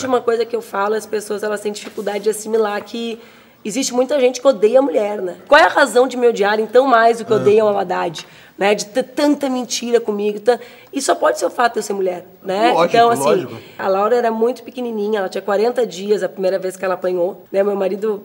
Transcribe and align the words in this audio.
Existe 0.00 0.06
uma 0.06 0.20
coisa 0.20 0.44
que 0.44 0.56
eu 0.56 0.62
falo, 0.62 0.94
as 0.94 1.06
pessoas 1.06 1.42
elas 1.42 1.60
têm 1.60 1.72
dificuldade 1.72 2.24
de 2.24 2.30
assimilar 2.30 2.82
que 2.82 3.20
existe 3.64 3.92
muita 3.92 4.18
gente 4.18 4.40
que 4.40 4.48
odeia 4.48 4.78
a 4.78 4.82
mulher, 4.82 5.20
né? 5.20 5.36
Qual 5.46 5.60
é 5.60 5.64
a 5.64 5.68
razão 5.68 6.08
de 6.08 6.16
me 6.16 6.26
odiarem 6.26 6.66
tão 6.66 6.86
mais 6.86 7.18
do 7.18 7.24
que 7.24 7.32
odeiam 7.32 7.68
a 7.68 7.80
Haddad? 7.80 8.26
Né, 8.56 8.74
de 8.74 8.86
ter 8.86 9.02
tanta 9.04 9.48
mentira 9.48 9.98
comigo. 10.00 10.38
Tá? 10.38 10.58
E 10.92 11.00
só 11.00 11.14
pode 11.14 11.38
ser 11.38 11.46
o 11.46 11.50
fato 11.50 11.74
de 11.74 11.78
eu 11.78 11.82
ser 11.82 11.94
mulher. 11.94 12.26
Né? 12.42 12.72
Lógico, 12.72 12.84
então, 12.94 13.10
assim, 13.10 13.24
lógico. 13.24 13.56
a 13.78 13.88
Laura 13.88 14.14
era 14.14 14.30
muito 14.30 14.62
pequenininha, 14.62 15.20
ela 15.20 15.30
tinha 15.30 15.40
40 15.40 15.86
dias 15.86 16.22
a 16.22 16.28
primeira 16.28 16.58
vez 16.58 16.76
que 16.76 16.84
ela 16.84 16.92
apanhou. 16.92 17.42
Né? 17.50 17.62
Meu 17.62 17.74
marido 17.74 18.22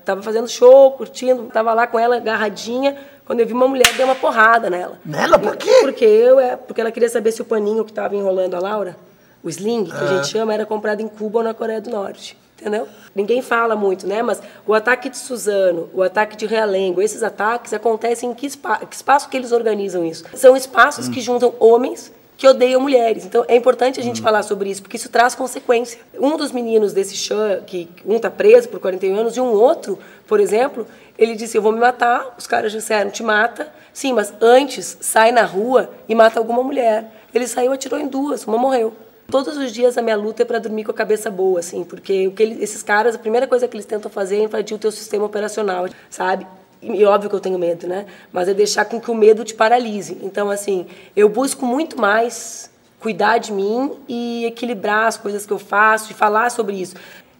estava 0.00 0.22
fazendo 0.22 0.48
show, 0.48 0.92
curtindo, 0.92 1.46
estava 1.46 1.72
lá 1.72 1.86
com 1.86 1.98
ela 1.98 2.16
agarradinha. 2.16 2.96
Quando 3.24 3.40
eu 3.40 3.46
vi 3.46 3.54
uma 3.54 3.66
mulher, 3.66 3.90
dei 3.94 4.04
uma 4.04 4.14
porrada 4.14 4.68
nela. 4.68 4.98
Nela? 5.04 5.38
Por 5.38 5.56
quê? 5.56 5.78
Porque, 5.80 6.04
eu, 6.04 6.38
é, 6.38 6.56
porque 6.56 6.80
ela 6.80 6.90
queria 6.90 7.08
saber 7.08 7.32
se 7.32 7.40
o 7.40 7.44
paninho 7.44 7.84
que 7.84 7.90
estava 7.90 8.14
enrolando 8.14 8.54
a 8.54 8.60
Laura, 8.60 8.96
o 9.44 9.48
sling, 9.50 9.84
que 9.84 9.92
a 9.92 10.06
gente 10.06 10.28
chama, 10.28 10.54
era 10.54 10.64
comprado 10.64 11.00
em 11.00 11.08
Cuba 11.08 11.38
ou 11.38 11.44
na 11.44 11.52
Coreia 11.52 11.80
do 11.80 11.90
Norte. 11.90 12.36
Entendeu? 12.58 12.88
Ninguém 13.14 13.42
fala 13.42 13.76
muito, 13.76 14.06
né? 14.06 14.22
Mas 14.22 14.40
o 14.66 14.72
ataque 14.72 15.10
de 15.10 15.18
Suzano, 15.18 15.90
o 15.92 16.02
ataque 16.02 16.34
de 16.34 16.46
Realengo, 16.46 17.02
esses 17.02 17.22
ataques 17.22 17.74
acontecem 17.74 18.30
em 18.30 18.34
que, 18.34 18.48
que 18.48 18.96
espaço 18.96 19.28
que 19.28 19.36
eles 19.36 19.52
organizam 19.52 20.04
isso? 20.04 20.24
São 20.34 20.56
espaços 20.56 21.08
que 21.08 21.20
juntam 21.20 21.54
homens 21.60 22.10
que 22.36 22.48
odeiam 22.48 22.80
mulheres. 22.80 23.26
Então 23.26 23.44
é 23.48 23.56
importante 23.56 24.00
a 24.00 24.02
gente 24.02 24.22
falar 24.22 24.42
sobre 24.42 24.70
isso, 24.70 24.82
porque 24.82 24.96
isso 24.96 25.08
traz 25.08 25.34
consequência. 25.34 26.00
Um 26.18 26.36
dos 26.36 26.52
meninos 26.52 26.92
desse 26.92 27.16
chã, 27.16 27.60
que 27.66 27.88
um 28.06 28.18
tá 28.18 28.30
preso 28.30 28.68
por 28.68 28.80
41 28.80 29.16
anos, 29.16 29.36
e 29.36 29.40
um 29.40 29.52
outro, 29.52 29.98
por 30.26 30.40
exemplo, 30.40 30.86
ele 31.18 31.34
disse: 31.34 31.58
Eu 31.58 31.62
vou 31.62 31.72
me 31.72 31.80
matar. 31.80 32.34
Os 32.38 32.46
caras 32.46 32.72
disseram: 32.72 33.10
Te 33.10 33.22
mata. 33.22 33.68
Sim, 33.92 34.12
mas 34.12 34.32
antes 34.40 34.96
sai 35.00 35.30
na 35.30 35.44
rua 35.44 35.90
e 36.08 36.14
mata 36.14 36.40
alguma 36.40 36.62
mulher. 36.62 37.12
Ele 37.32 37.46
saiu, 37.46 37.72
atirou 37.72 37.98
em 37.98 38.08
duas, 38.08 38.44
uma 38.44 38.58
morreu. 38.58 38.92
Todos 39.30 39.56
os 39.56 39.72
dias 39.72 39.96
a 39.96 40.02
minha 40.02 40.16
luta 40.16 40.42
é 40.42 40.44
para 40.44 40.58
dormir 40.58 40.84
com 40.84 40.90
a 40.90 40.94
cabeça 40.94 41.30
boa, 41.30 41.60
assim, 41.60 41.82
porque 41.82 42.28
o 42.28 42.32
que 42.32 42.42
esses 42.42 42.82
caras, 42.82 43.14
a 43.14 43.18
primeira 43.18 43.46
coisa 43.46 43.66
que 43.66 43.76
eles 43.76 43.86
tentam 43.86 44.10
fazer 44.10 44.36
é 44.36 44.42
invadir 44.44 44.74
o 44.74 44.78
teu 44.78 44.92
sistema 44.92 45.24
operacional, 45.24 45.88
sabe? 46.10 46.46
E 46.82 47.04
óbvio 47.04 47.30
que 47.30 47.36
eu 47.36 47.40
tenho 47.40 47.58
medo, 47.58 47.86
né? 47.86 48.04
Mas 48.30 48.46
é 48.46 48.54
deixar 48.54 48.84
com 48.84 49.00
que 49.00 49.10
o 49.10 49.14
medo 49.14 49.42
te 49.42 49.54
paralise. 49.54 50.18
Então, 50.22 50.50
assim, 50.50 50.86
eu 51.16 51.28
busco 51.30 51.64
muito 51.64 51.98
mais 51.98 52.70
cuidar 53.00 53.38
de 53.38 53.52
mim 53.52 53.92
e 54.08 54.44
equilibrar 54.44 55.06
as 55.06 55.16
coisas 55.16 55.44
que 55.46 55.52
eu 55.52 55.58
faço 55.58 56.12
e 56.12 56.14
falar 56.14 56.50
sobre 56.50 56.76
isso. 56.76 56.94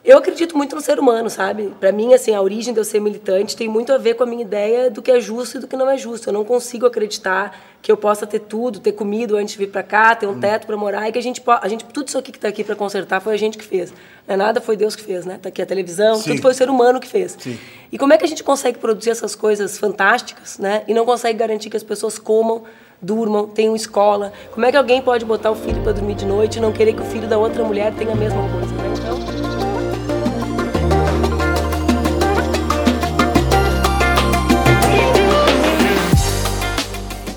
Eu 0.05 0.19
acredito 0.19 0.55
muito 0.55 0.77
no 0.77 0.83
ser 0.83 0.99
humano, 0.99 1.31
sabe? 1.31 1.73
Para 1.81 1.91
mim, 1.91 2.13
assim, 2.13 2.35
a 2.35 2.43
origem 2.43 2.75
de 2.75 2.79
eu 2.79 2.85
ser 2.85 3.01
militante 3.01 3.57
tem 3.57 3.67
muito 3.67 3.91
a 3.91 3.97
ver 3.97 4.13
com 4.13 4.23
a 4.23 4.27
minha 4.27 4.43
ideia 4.43 4.91
do 4.91 5.01
que 5.01 5.11
é 5.11 5.19
justo 5.19 5.57
e 5.57 5.61
do 5.61 5.67
que 5.67 5.75
não 5.77 5.89
é 5.89 5.97
justo. 5.97 6.29
Eu 6.29 6.33
não 6.35 6.45
consigo 6.45 6.85
acreditar 6.85 7.59
que 7.81 7.91
eu 7.91 7.97
possa 7.97 8.27
ter 8.27 8.41
tudo, 8.41 8.81
ter 8.81 8.93
comido 8.93 9.35
antes 9.35 9.55
de 9.55 9.59
vir 9.59 9.71
para 9.71 9.83
cá, 9.83 10.15
ter 10.15 10.27
um 10.27 10.39
teto 10.39 10.67
para 10.67 10.77
morar 10.77 11.09
e 11.09 11.13
que 11.13 11.19
a 11.19 11.23
gente, 11.23 11.43
a 11.47 11.69
gente 11.69 11.87
tudo 11.87 12.09
isso 12.09 12.19
aqui 12.19 12.31
que 12.31 12.37
está 12.37 12.49
aqui 12.49 12.63
para 12.63 12.77
consertar 12.77 13.19
foi 13.21 13.33
a 13.33 13.37
gente 13.39 13.57
que 13.57 13.65
fez. 13.65 13.93
Não 14.29 14.35
é 14.35 14.37
nada, 14.37 14.61
foi 14.61 14.77
Deus 14.77 14.95
que 14.95 15.03
fez, 15.03 15.25
né? 15.25 15.39
Tá 15.41 15.49
aqui 15.49 15.63
a 15.63 15.67
televisão, 15.67 16.17
Sim. 16.17 16.33
tudo 16.33 16.43
foi 16.43 16.51
o 16.51 16.55
ser 16.55 16.69
humano 16.69 17.01
que 17.01 17.09
fez. 17.09 17.35
Sim. 17.39 17.59
E 17.91 17.97
como 17.97 18.13
é 18.13 18.19
que 18.19 18.27
a 18.27 18.29
gente 18.29 18.45
consegue 18.45 18.79
produzir 18.79 19.09
essas 19.09 19.35
coisas 19.35 19.79
fantásticas, 19.79 20.59
né? 20.59 20.83
E 20.87 20.93
não 20.93 21.07
consegue 21.07 21.39
garantir 21.39 21.71
que 21.71 21.79
as 21.79 21.83
pessoas 21.83 22.19
comam, 22.19 22.65
durmam, 23.01 23.47
tenham 23.47 23.75
escola? 23.75 24.35
Como 24.51 24.67
é 24.67 24.71
que 24.71 24.77
alguém 24.77 25.01
pode 25.01 25.25
botar 25.25 25.51
o 25.51 25.55
filho 25.55 25.83
para 25.83 25.93
dormir 25.93 26.15
de 26.15 26.27
noite 26.27 26.59
e 26.59 26.61
não 26.61 26.73
querer 26.73 26.93
que 26.93 27.01
o 27.01 27.07
filho 27.07 27.27
da 27.27 27.39
outra 27.39 27.65
mulher 27.65 27.95
tenha 27.95 28.13
a 28.13 28.17
mesma 28.17 28.43
coisa, 28.51 28.84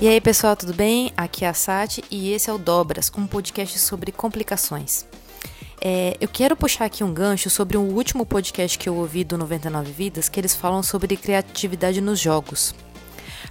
E 0.00 0.06
aí, 0.06 0.20
pessoal, 0.20 0.54
tudo 0.54 0.72
bem? 0.72 1.12
Aqui 1.16 1.44
é 1.44 1.48
a 1.48 1.54
Sati 1.54 2.04
e 2.08 2.30
esse 2.32 2.48
é 2.48 2.52
o 2.52 2.56
Dobras, 2.56 3.10
um 3.16 3.26
podcast 3.26 3.76
sobre 3.80 4.12
complicações. 4.12 5.04
É, 5.80 6.16
eu 6.20 6.28
quero 6.28 6.56
puxar 6.56 6.84
aqui 6.84 7.02
um 7.02 7.12
gancho 7.12 7.50
sobre 7.50 7.76
o 7.76 7.80
último 7.80 8.24
podcast 8.24 8.78
que 8.78 8.88
eu 8.88 8.94
ouvi 8.94 9.24
do 9.24 9.36
99 9.36 9.90
Vidas, 9.90 10.28
que 10.28 10.38
eles 10.38 10.54
falam 10.54 10.84
sobre 10.84 11.16
criatividade 11.16 12.00
nos 12.00 12.20
jogos. 12.20 12.76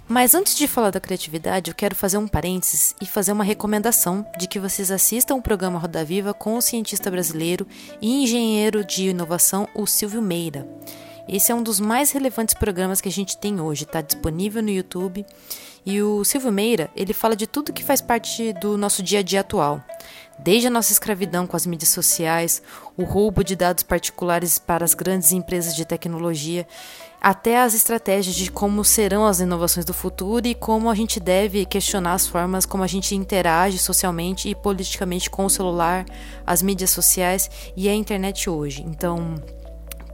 Mas 0.07 0.33
antes 0.33 0.55
de 0.55 0.69
falar 0.69 0.89
da 0.89 1.01
criatividade, 1.01 1.69
eu 1.69 1.75
quero 1.75 1.93
fazer 1.93 2.17
um 2.17 2.29
parênteses 2.29 2.95
e 3.01 3.05
fazer 3.05 3.33
uma 3.33 3.43
recomendação 3.43 4.25
de 4.39 4.47
que 4.47 4.57
vocês 4.57 4.89
assistam 4.89 5.35
o 5.35 5.41
programa 5.41 5.77
Roda 5.77 6.05
Viva 6.05 6.33
com 6.33 6.55
o 6.55 6.61
cientista 6.61 7.11
brasileiro 7.11 7.67
e 8.01 8.23
engenheiro 8.23 8.85
de 8.85 9.09
inovação, 9.09 9.67
o 9.75 9.85
Silvio 9.85 10.21
Meira. 10.21 10.65
Esse 11.27 11.51
é 11.51 11.55
um 11.55 11.61
dos 11.61 11.77
mais 11.77 12.11
relevantes 12.11 12.55
programas 12.55 13.01
que 13.01 13.09
a 13.09 13.11
gente 13.11 13.37
tem 13.37 13.59
hoje, 13.59 13.83
está 13.83 13.99
disponível 13.99 14.63
no 14.63 14.69
YouTube. 14.69 15.25
E 15.89 16.01
o 16.01 16.21
Silvio 16.25 16.51
Meira, 16.51 16.89
ele 16.93 17.13
fala 17.13 17.33
de 17.33 17.47
tudo 17.47 17.71
que 17.71 17.81
faz 17.81 18.01
parte 18.01 18.51
do 18.51 18.77
nosso 18.77 19.01
dia 19.01 19.19
a 19.19 19.21
dia 19.21 19.39
atual. 19.39 19.81
Desde 20.37 20.67
a 20.67 20.69
nossa 20.69 20.91
escravidão 20.91 21.47
com 21.47 21.55
as 21.55 21.65
mídias 21.65 21.91
sociais, 21.91 22.61
o 22.97 23.05
roubo 23.05 23.41
de 23.41 23.55
dados 23.55 23.83
particulares 23.83 24.59
para 24.59 24.83
as 24.83 24.93
grandes 24.93 25.31
empresas 25.31 25.73
de 25.73 25.85
tecnologia, 25.85 26.67
até 27.21 27.61
as 27.61 27.73
estratégias 27.73 28.35
de 28.35 28.51
como 28.51 28.83
serão 28.83 29.25
as 29.25 29.39
inovações 29.39 29.85
do 29.85 29.93
futuro 29.93 30.45
e 30.45 30.53
como 30.53 30.89
a 30.89 30.93
gente 30.93 31.21
deve 31.21 31.65
questionar 31.65 32.15
as 32.15 32.27
formas 32.27 32.65
como 32.65 32.83
a 32.83 32.87
gente 32.87 33.15
interage 33.15 33.77
socialmente 33.77 34.49
e 34.49 34.55
politicamente 34.55 35.29
com 35.29 35.45
o 35.45 35.49
celular, 35.49 36.05
as 36.45 36.61
mídias 36.61 36.89
sociais 36.89 37.49
e 37.77 37.87
a 37.87 37.93
internet 37.93 38.49
hoje. 38.49 38.83
Então, 38.85 39.35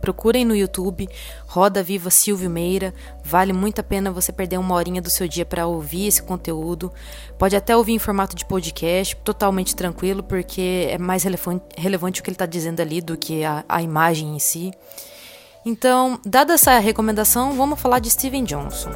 Procurem 0.03 0.43
no 0.43 0.53
YouTube 0.53 1.07
Roda 1.47 1.81
Viva 1.81 2.09
Silvio 2.09 2.49
Meira. 2.49 2.93
Vale 3.23 3.53
muito 3.53 3.79
a 3.79 3.83
pena 3.83 4.11
você 4.11 4.33
perder 4.33 4.57
uma 4.57 4.75
horinha 4.75 5.01
do 5.01 5.09
seu 5.09 5.29
dia 5.29 5.45
para 5.45 5.65
ouvir 5.65 6.07
esse 6.07 6.21
conteúdo. 6.21 6.91
Pode 7.37 7.55
até 7.55 7.73
ouvir 7.73 7.93
em 7.93 7.99
formato 7.99 8.35
de 8.35 8.43
podcast, 8.43 9.15
totalmente 9.23 9.73
tranquilo, 9.73 10.21
porque 10.21 10.89
é 10.89 10.97
mais 10.97 11.23
relevante, 11.23 11.63
relevante 11.77 12.19
o 12.19 12.23
que 12.23 12.29
ele 12.29 12.35
está 12.35 12.45
dizendo 12.45 12.81
ali 12.81 12.99
do 12.99 13.15
que 13.15 13.45
a, 13.45 13.63
a 13.69 13.81
imagem 13.81 14.35
em 14.35 14.39
si. 14.39 14.73
Então, 15.65 16.19
dada 16.25 16.55
essa 16.55 16.77
recomendação, 16.79 17.53
vamos 17.53 17.79
falar 17.79 17.99
de 17.99 18.09
Steven 18.09 18.43
Johnson. 18.43 18.91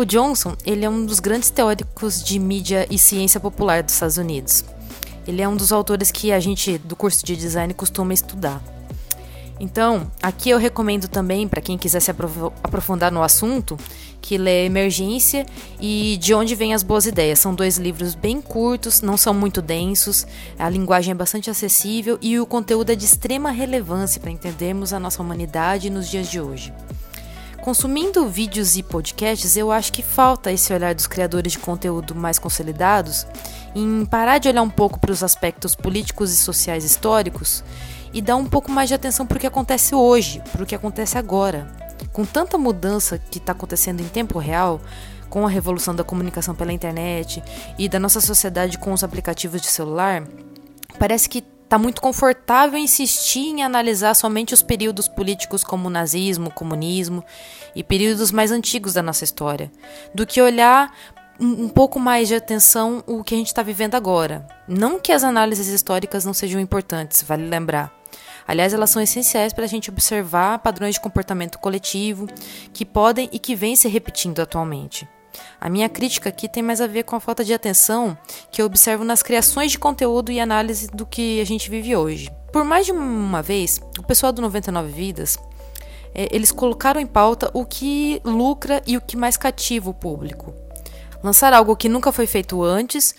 O 0.00 0.04
Johnson, 0.06 0.56
ele 0.64 0.82
é 0.82 0.88
um 0.88 1.04
dos 1.04 1.20
grandes 1.20 1.50
teóricos 1.50 2.24
de 2.24 2.38
mídia 2.38 2.86
e 2.90 2.96
ciência 2.96 3.38
popular 3.38 3.82
dos 3.82 3.92
Estados 3.92 4.16
Unidos. 4.16 4.64
Ele 5.28 5.42
é 5.42 5.46
um 5.46 5.54
dos 5.54 5.72
autores 5.72 6.10
que 6.10 6.32
a 6.32 6.40
gente 6.40 6.78
do 6.78 6.96
curso 6.96 7.22
de 7.22 7.36
design 7.36 7.74
costuma 7.74 8.14
estudar. 8.14 8.62
Então, 9.60 10.10
aqui 10.22 10.48
eu 10.48 10.56
recomendo 10.56 11.06
também 11.06 11.46
para 11.46 11.60
quem 11.60 11.76
quiser 11.76 12.00
se 12.00 12.10
aprof- 12.10 12.50
aprofundar 12.64 13.12
no 13.12 13.22
assunto, 13.22 13.76
que 14.22 14.38
lê 14.38 14.64
Emergência 14.64 15.44
e 15.78 16.16
De 16.16 16.32
Onde 16.32 16.54
Vêm 16.54 16.72
as 16.72 16.82
Boas 16.82 17.04
Ideias. 17.04 17.38
São 17.38 17.54
dois 17.54 17.76
livros 17.76 18.14
bem 18.14 18.40
curtos, 18.40 19.02
não 19.02 19.18
são 19.18 19.34
muito 19.34 19.60
densos, 19.60 20.26
a 20.58 20.70
linguagem 20.70 21.12
é 21.12 21.14
bastante 21.14 21.50
acessível 21.50 22.18
e 22.22 22.40
o 22.40 22.46
conteúdo 22.46 22.88
é 22.88 22.94
de 22.94 23.04
extrema 23.04 23.50
relevância 23.50 24.18
para 24.18 24.30
entendermos 24.30 24.94
a 24.94 24.98
nossa 24.98 25.20
humanidade 25.20 25.90
nos 25.90 26.08
dias 26.08 26.30
de 26.30 26.40
hoje. 26.40 26.72
Consumindo 27.70 28.26
vídeos 28.26 28.76
e 28.76 28.82
podcasts, 28.82 29.56
eu 29.56 29.70
acho 29.70 29.92
que 29.92 30.02
falta 30.02 30.50
esse 30.50 30.72
olhar 30.72 30.92
dos 30.92 31.06
criadores 31.06 31.52
de 31.52 31.60
conteúdo 31.60 32.16
mais 32.16 32.36
consolidados 32.36 33.24
em 33.76 34.04
parar 34.04 34.38
de 34.38 34.48
olhar 34.48 34.62
um 34.62 34.68
pouco 34.68 34.98
para 34.98 35.12
os 35.12 35.22
aspectos 35.22 35.76
políticos 35.76 36.32
e 36.32 36.36
sociais 36.36 36.82
históricos 36.82 37.62
e 38.12 38.20
dar 38.20 38.34
um 38.34 38.44
pouco 38.44 38.72
mais 38.72 38.88
de 38.88 38.96
atenção 38.96 39.24
para 39.24 39.36
o 39.36 39.40
que 39.40 39.46
acontece 39.46 39.94
hoje, 39.94 40.42
para 40.50 40.64
o 40.64 40.66
que 40.66 40.74
acontece 40.74 41.16
agora. 41.16 41.72
Com 42.12 42.24
tanta 42.24 42.58
mudança 42.58 43.18
que 43.18 43.38
está 43.38 43.52
acontecendo 43.52 44.00
em 44.00 44.08
tempo 44.08 44.40
real, 44.40 44.80
com 45.28 45.46
a 45.46 45.48
revolução 45.48 45.94
da 45.94 46.02
comunicação 46.02 46.56
pela 46.56 46.72
internet 46.72 47.40
e 47.78 47.88
da 47.88 48.00
nossa 48.00 48.20
sociedade 48.20 48.78
com 48.78 48.92
os 48.92 49.04
aplicativos 49.04 49.60
de 49.60 49.68
celular, 49.68 50.24
parece 50.98 51.28
que 51.28 51.44
está 51.70 51.78
muito 51.78 52.02
confortável 52.02 52.76
insistir 52.76 53.46
em 53.46 53.62
analisar 53.62 54.14
somente 54.14 54.52
os 54.52 54.60
períodos 54.60 55.06
políticos 55.06 55.62
como 55.62 55.86
o 55.86 55.90
nazismo, 55.90 56.48
o 56.48 56.52
comunismo 56.52 57.24
e 57.76 57.84
períodos 57.84 58.32
mais 58.32 58.50
antigos 58.50 58.94
da 58.94 59.02
nossa 59.02 59.22
história, 59.22 59.70
do 60.12 60.26
que 60.26 60.42
olhar 60.42 60.92
um 61.38 61.66
um 61.66 61.68
pouco 61.68 62.00
mais 62.00 62.26
de 62.26 62.34
atenção 62.34 63.04
o 63.06 63.22
que 63.22 63.34
a 63.34 63.38
gente 63.38 63.46
está 63.46 63.62
vivendo 63.62 63.94
agora. 63.94 64.44
Não 64.66 64.98
que 64.98 65.12
as 65.12 65.22
análises 65.22 65.68
históricas 65.68 66.24
não 66.24 66.34
sejam 66.34 66.60
importantes, 66.60 67.22
vale 67.22 67.46
lembrar. 67.46 67.90
Aliás, 68.46 68.74
elas 68.74 68.90
são 68.90 69.00
essenciais 69.00 69.52
para 69.52 69.64
a 69.64 69.68
gente 69.68 69.90
observar 69.90 70.58
padrões 70.58 70.96
de 70.96 71.00
comportamento 71.00 71.58
coletivo 71.60 72.26
que 72.74 72.84
podem 72.84 73.28
e 73.32 73.38
que 73.38 73.54
vêm 73.54 73.76
se 73.76 73.88
repetindo 73.88 74.40
atualmente. 74.40 75.08
A 75.60 75.68
minha 75.68 75.88
crítica 75.88 76.28
aqui 76.28 76.48
tem 76.48 76.62
mais 76.62 76.80
a 76.80 76.86
ver 76.86 77.04
com 77.04 77.16
a 77.16 77.20
falta 77.20 77.44
de 77.44 77.52
atenção 77.52 78.16
que 78.50 78.62
eu 78.62 78.66
observo 78.66 79.04
nas 79.04 79.22
criações 79.22 79.70
de 79.70 79.78
conteúdo 79.78 80.32
e 80.32 80.40
análise 80.40 80.88
do 80.88 81.06
que 81.06 81.40
a 81.40 81.44
gente 81.44 81.70
vive 81.70 81.94
hoje. 81.94 82.30
Por 82.52 82.64
mais 82.64 82.86
de 82.86 82.92
uma 82.92 83.42
vez, 83.42 83.80
o 83.98 84.02
pessoal 84.02 84.32
do 84.32 84.42
99 84.42 84.90
Vidas, 84.90 85.38
eh, 86.14 86.28
eles 86.30 86.50
colocaram 86.50 87.00
em 87.00 87.06
pauta 87.06 87.50
o 87.54 87.64
que 87.64 88.20
lucra 88.24 88.82
e 88.86 88.96
o 88.96 89.00
que 89.00 89.16
mais 89.16 89.36
cativa 89.36 89.90
o 89.90 89.94
público. 89.94 90.54
Lançar 91.22 91.52
algo 91.52 91.76
que 91.76 91.88
nunca 91.88 92.10
foi 92.10 92.26
feito 92.26 92.62
antes, 92.62 93.14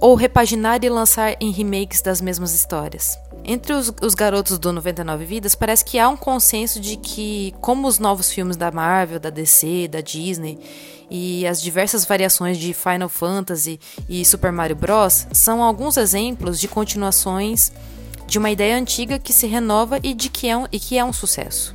ou 0.00 0.14
repaginar 0.14 0.82
e 0.82 0.88
lançar 0.88 1.36
em 1.40 1.50
remakes 1.50 2.00
das 2.00 2.20
mesmas 2.20 2.54
histórias. 2.54 3.18
Entre 3.44 3.72
os, 3.72 3.92
os, 4.02 4.14
garotos 4.14 4.58
do 4.58 4.72
99 4.72 5.24
Vidas, 5.24 5.54
parece 5.54 5.84
que 5.84 5.98
há 5.98 6.08
um 6.08 6.16
consenso 6.16 6.80
de 6.80 6.96
que, 6.96 7.54
como 7.60 7.86
os 7.86 7.98
novos 7.98 8.30
filmes 8.32 8.56
da 8.56 8.70
Marvel, 8.70 9.20
da 9.20 9.30
DC, 9.30 9.88
da 9.88 10.00
Disney 10.00 10.58
e 11.10 11.46
as 11.46 11.60
diversas 11.60 12.04
variações 12.04 12.58
de 12.58 12.74
Final 12.74 13.08
Fantasy 13.08 13.78
e 14.08 14.24
Super 14.24 14.52
Mario 14.52 14.76
Bros. 14.76 15.26
são 15.32 15.62
alguns 15.62 15.96
exemplos 15.96 16.58
de 16.58 16.68
continuações 16.68 17.72
de 18.26 18.38
uma 18.38 18.50
ideia 18.50 18.76
antiga 18.76 19.18
que 19.18 19.32
se 19.32 19.46
renova 19.46 20.00
e 20.02 20.12
de 20.12 20.28
que 20.28 20.48
é 20.48 20.56
um, 20.56 20.66
e 20.72 20.80
que 20.80 20.98
é 20.98 21.04
um 21.04 21.12
sucesso. 21.12 21.74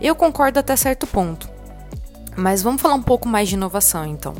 Eu 0.00 0.16
concordo 0.16 0.58
até 0.58 0.74
certo 0.74 1.06
ponto, 1.06 1.48
mas 2.36 2.62
vamos 2.62 2.82
falar 2.82 2.94
um 2.94 3.02
pouco 3.02 3.28
mais 3.28 3.48
de 3.48 3.54
inovação 3.54 4.04
então 4.06 4.34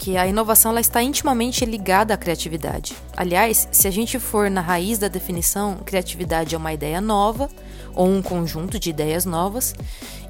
que 0.00 0.16
a 0.16 0.26
inovação 0.26 0.70
ela 0.70 0.80
está 0.80 1.02
intimamente 1.02 1.62
ligada 1.66 2.14
à 2.14 2.16
criatividade. 2.16 2.96
Aliás, 3.14 3.68
se 3.70 3.86
a 3.86 3.90
gente 3.90 4.18
for 4.18 4.50
na 4.50 4.62
raiz 4.62 4.96
da 4.96 5.08
definição, 5.08 5.76
criatividade 5.84 6.54
é 6.54 6.58
uma 6.58 6.72
ideia 6.72 7.02
nova 7.02 7.50
ou 7.94 8.08
um 8.08 8.22
conjunto 8.22 8.80
de 8.80 8.88
ideias 8.88 9.26
novas, 9.26 9.74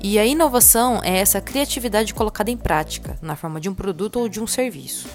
e 0.03 0.19
a 0.19 0.27
inovação 0.27 1.01
é 1.05 1.19
essa 1.19 1.41
criatividade 1.41 2.13
colocada 2.13 2.51
em 2.51 2.57
prática, 2.57 3.17
na 3.23 3.37
forma 3.37 3.61
de 3.61 3.69
um 3.69 3.75
produto 3.75 4.19
ou 4.19 4.29
de 4.29 4.41
um 4.41 4.47
serviço. 4.47 5.07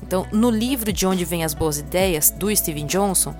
Então, 0.00 0.28
no 0.30 0.48
livro 0.48 0.92
De 0.92 1.04
Onde 1.04 1.24
Vêm 1.24 1.42
as 1.42 1.52
Boas 1.52 1.78
Ideias, 1.78 2.30
do 2.30 2.54
Steven 2.54 2.86
Johnson, 2.86 3.34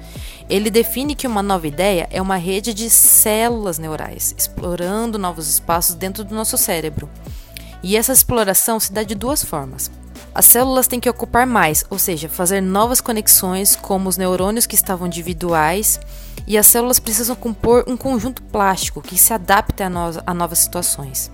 ele 0.50 0.70
define 0.70 1.14
que 1.14 1.28
uma 1.28 1.42
nova 1.42 1.68
ideia 1.68 2.08
é 2.10 2.20
uma 2.20 2.36
rede 2.36 2.74
de 2.74 2.90
células 2.90 3.78
neurais, 3.78 4.34
explorando 4.36 5.20
novos 5.20 5.48
espaços 5.48 5.94
dentro 5.94 6.24
do 6.24 6.34
nosso 6.34 6.58
cérebro. 6.58 7.08
E 7.80 7.96
essa 7.96 8.12
exploração 8.12 8.80
se 8.80 8.92
dá 8.92 9.04
de 9.04 9.14
duas 9.14 9.44
formas. 9.44 9.88
As 10.38 10.46
células 10.46 10.86
têm 10.86 11.00
que 11.00 11.10
ocupar 11.10 11.44
mais, 11.48 11.84
ou 11.90 11.98
seja, 11.98 12.28
fazer 12.28 12.60
novas 12.60 13.00
conexões, 13.00 13.74
como 13.74 14.08
os 14.08 14.16
neurônios 14.16 14.66
que 14.66 14.76
estavam 14.76 15.08
individuais, 15.08 15.98
e 16.46 16.56
as 16.56 16.68
células 16.68 17.00
precisam 17.00 17.34
compor 17.34 17.82
um 17.88 17.96
conjunto 17.96 18.40
plástico 18.44 19.02
que 19.02 19.18
se 19.18 19.32
adapte 19.32 19.82
a, 19.82 19.90
no 19.90 19.98
a 20.24 20.32
novas 20.32 20.60
situações. 20.60 21.28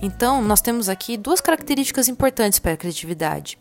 Então, 0.00 0.40
nós 0.40 0.60
temos 0.60 0.88
aqui 0.88 1.16
duas 1.16 1.40
características 1.40 2.06
importantes 2.06 2.60
para 2.60 2.74
a 2.74 2.76
criatividade. 2.76 3.58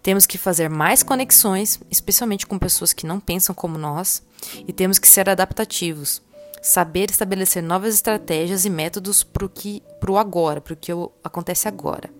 Temos 0.00 0.26
que 0.26 0.38
fazer 0.38 0.70
mais 0.70 1.02
conexões, 1.02 1.80
especialmente 1.90 2.46
com 2.46 2.56
pessoas 2.56 2.92
que 2.92 3.08
não 3.08 3.18
pensam 3.18 3.52
como 3.52 3.76
nós, 3.76 4.22
e 4.64 4.72
temos 4.72 5.00
que 5.00 5.08
ser 5.08 5.28
adaptativos, 5.28 6.22
saber 6.62 7.10
estabelecer 7.10 7.64
novas 7.64 7.94
estratégias 7.94 8.64
e 8.64 8.70
métodos 8.70 9.24
para 9.24 9.44
o 9.44 10.16
agora, 10.16 10.60
para 10.60 10.74
o 10.74 10.76
que 10.76 10.92
acontece 11.24 11.66
agora. 11.66 12.19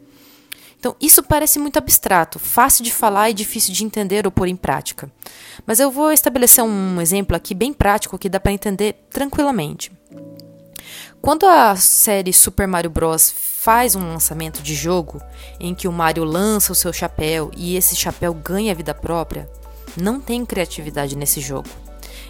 Então, 0.81 0.97
isso 0.99 1.23
parece 1.23 1.59
muito 1.59 1.77
abstrato, 1.77 2.39
fácil 2.39 2.83
de 2.83 2.91
falar 2.91 3.29
e 3.29 3.35
difícil 3.35 3.75
de 3.75 3.85
entender 3.85 4.25
ou 4.25 4.33
pôr 4.33 4.49
em 4.49 4.57
prática. 4.57 5.13
Mas 5.67 5.79
eu 5.79 5.91
vou 5.91 6.11
estabelecer 6.11 6.65
um 6.65 6.99
exemplo 6.99 7.37
aqui 7.37 7.55
bem 7.55 7.71
prático 7.71 8.19
que 8.19 8.31
dá 8.31 8.41
para 8.41 8.51
entender 8.51 8.95
tranquilamente. 9.11 9.93
Quando 11.21 11.45
a 11.45 11.77
série 11.77 12.33
Super 12.33 12.67
Mario 12.67 12.89
Bros. 12.89 13.31
faz 13.31 13.95
um 13.95 14.09
lançamento 14.09 14.63
de 14.63 14.75
jogo 14.75 15.21
em 15.61 15.75
que 15.75 15.87
o 15.87 15.93
Mario 15.93 16.25
lança 16.25 16.73
o 16.73 16.75
seu 16.75 16.95
chapéu 16.95 17.51
e 17.55 17.77
esse 17.77 17.95
chapéu 17.95 18.33
ganha 18.33 18.75
vida 18.75 18.95
própria, 18.95 19.47
não 20.01 20.19
tem 20.19 20.47
criatividade 20.47 21.15
nesse 21.15 21.43
jogo. 21.43 21.69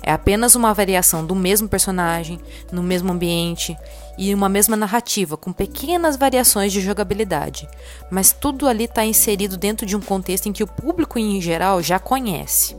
É 0.02 0.12
apenas 0.12 0.54
uma 0.54 0.72
variação 0.72 1.24
do 1.24 1.34
mesmo 1.34 1.68
personagem, 1.68 2.40
no 2.72 2.82
mesmo 2.82 3.12
ambiente 3.12 3.76
e 4.16 4.34
uma 4.34 4.48
mesma 4.48 4.76
narrativa, 4.76 5.36
com 5.36 5.52
pequenas 5.52 6.16
variações 6.16 6.72
de 6.72 6.80
jogabilidade. 6.80 7.68
Mas 8.10 8.32
tudo 8.32 8.66
ali 8.66 8.84
está 8.84 9.04
inserido 9.04 9.56
dentro 9.56 9.86
de 9.86 9.96
um 9.96 10.00
contexto 10.00 10.48
em 10.48 10.52
que 10.52 10.62
o 10.62 10.66
público 10.66 11.18
em 11.18 11.40
geral 11.40 11.82
já 11.82 11.98
conhece. 11.98 12.76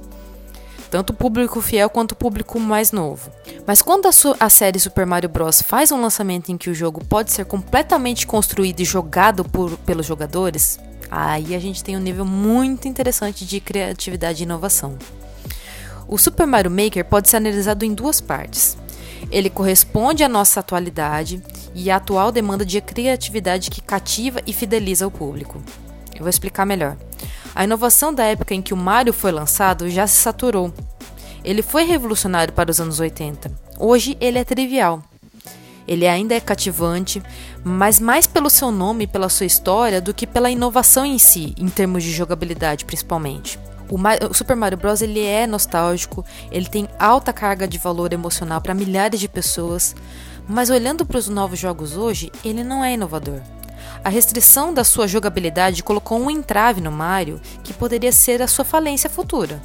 Tanto 0.91 1.11
o 1.11 1.15
público 1.15 1.61
fiel 1.61 1.89
quanto 1.89 2.11
o 2.11 2.15
público 2.17 2.59
mais 2.59 2.91
novo. 2.91 3.31
Mas 3.65 3.81
quando 3.81 4.07
a, 4.07 4.11
a 4.39 4.49
série 4.49 4.77
Super 4.77 5.05
Mario 5.05 5.29
Bros. 5.29 5.61
faz 5.61 5.89
um 5.89 6.01
lançamento 6.01 6.51
em 6.51 6.57
que 6.57 6.69
o 6.69 6.75
jogo 6.75 7.03
pode 7.05 7.31
ser 7.31 7.45
completamente 7.45 8.27
construído 8.27 8.81
e 8.81 8.85
jogado 8.85 9.45
por, 9.45 9.77
pelos 9.77 10.05
jogadores, 10.05 10.77
aí 11.09 11.55
a 11.55 11.59
gente 11.59 11.81
tem 11.81 11.95
um 11.95 12.01
nível 12.01 12.25
muito 12.25 12.89
interessante 12.89 13.45
de 13.45 13.61
criatividade 13.61 14.41
e 14.41 14.45
inovação. 14.45 14.97
O 16.11 16.17
Super 16.17 16.45
Mario 16.45 16.69
Maker 16.69 17.05
pode 17.05 17.29
ser 17.29 17.37
analisado 17.37 17.85
em 17.85 17.93
duas 17.93 18.19
partes. 18.19 18.77
Ele 19.31 19.49
corresponde 19.49 20.25
à 20.25 20.27
nossa 20.27 20.59
atualidade 20.59 21.41
e 21.73 21.89
à 21.89 21.95
atual 21.95 22.33
demanda 22.33 22.65
de 22.65 22.81
criatividade 22.81 23.71
que 23.71 23.79
cativa 23.79 24.41
e 24.45 24.51
fideliza 24.51 25.07
o 25.07 25.11
público. 25.11 25.63
Eu 26.13 26.19
vou 26.19 26.29
explicar 26.29 26.65
melhor. 26.65 26.97
A 27.55 27.63
inovação 27.63 28.13
da 28.13 28.25
época 28.25 28.53
em 28.53 28.61
que 28.61 28.73
o 28.73 28.77
Mario 28.77 29.13
foi 29.13 29.31
lançado 29.31 29.89
já 29.89 30.05
se 30.05 30.17
saturou. 30.17 30.73
Ele 31.45 31.61
foi 31.61 31.85
revolucionário 31.85 32.53
para 32.53 32.69
os 32.69 32.81
anos 32.81 32.99
80. 32.99 33.49
Hoje 33.79 34.17
ele 34.19 34.37
é 34.37 34.43
trivial. 34.43 35.01
Ele 35.87 36.05
ainda 36.05 36.35
é 36.35 36.41
cativante, 36.41 37.23
mas 37.63 38.01
mais 38.01 38.27
pelo 38.27 38.49
seu 38.49 38.69
nome 38.69 39.05
e 39.05 39.07
pela 39.07 39.29
sua 39.29 39.45
história 39.45 40.01
do 40.01 40.13
que 40.13 40.27
pela 40.27 40.51
inovação 40.51 41.05
em 41.05 41.17
si, 41.17 41.55
em 41.57 41.69
termos 41.69 42.03
de 42.03 42.11
jogabilidade 42.11 42.83
principalmente. 42.83 43.57
O, 43.91 43.97
o, 44.29 44.33
Super 44.33 44.55
Mario 44.55 44.77
Bros. 44.77 45.01
ele 45.01 45.23
é 45.23 45.45
nostálgico, 45.45 46.25
ele 46.49 46.67
tem 46.67 46.87
alta 46.97 47.33
carga 47.33 47.67
de 47.67 47.77
valor 47.77 48.13
emocional 48.13 48.61
para 48.61 48.73
milhares 48.73 49.19
de 49.19 49.27
pessoas, 49.27 49.93
mas 50.47 50.69
olhando 50.69 51.05
para 51.05 51.17
os 51.17 51.27
novos 51.27 51.59
jogos 51.59 51.97
hoje, 51.97 52.31
ele 52.43 52.63
não 52.63 52.83
é 52.83 52.93
inovador. 52.93 53.41
A 54.03 54.09
restrição 54.09 54.73
da 54.73 54.85
sua 54.85 55.07
jogabilidade 55.07 55.83
colocou 55.83 56.17
um 56.17 56.31
entrave 56.31 56.79
no 56.79 56.91
Mario 56.91 57.41
que 57.63 57.73
poderia 57.73 58.13
ser 58.13 58.41
a 58.41 58.47
sua 58.47 58.63
falência 58.63 59.09
futura. 59.09 59.61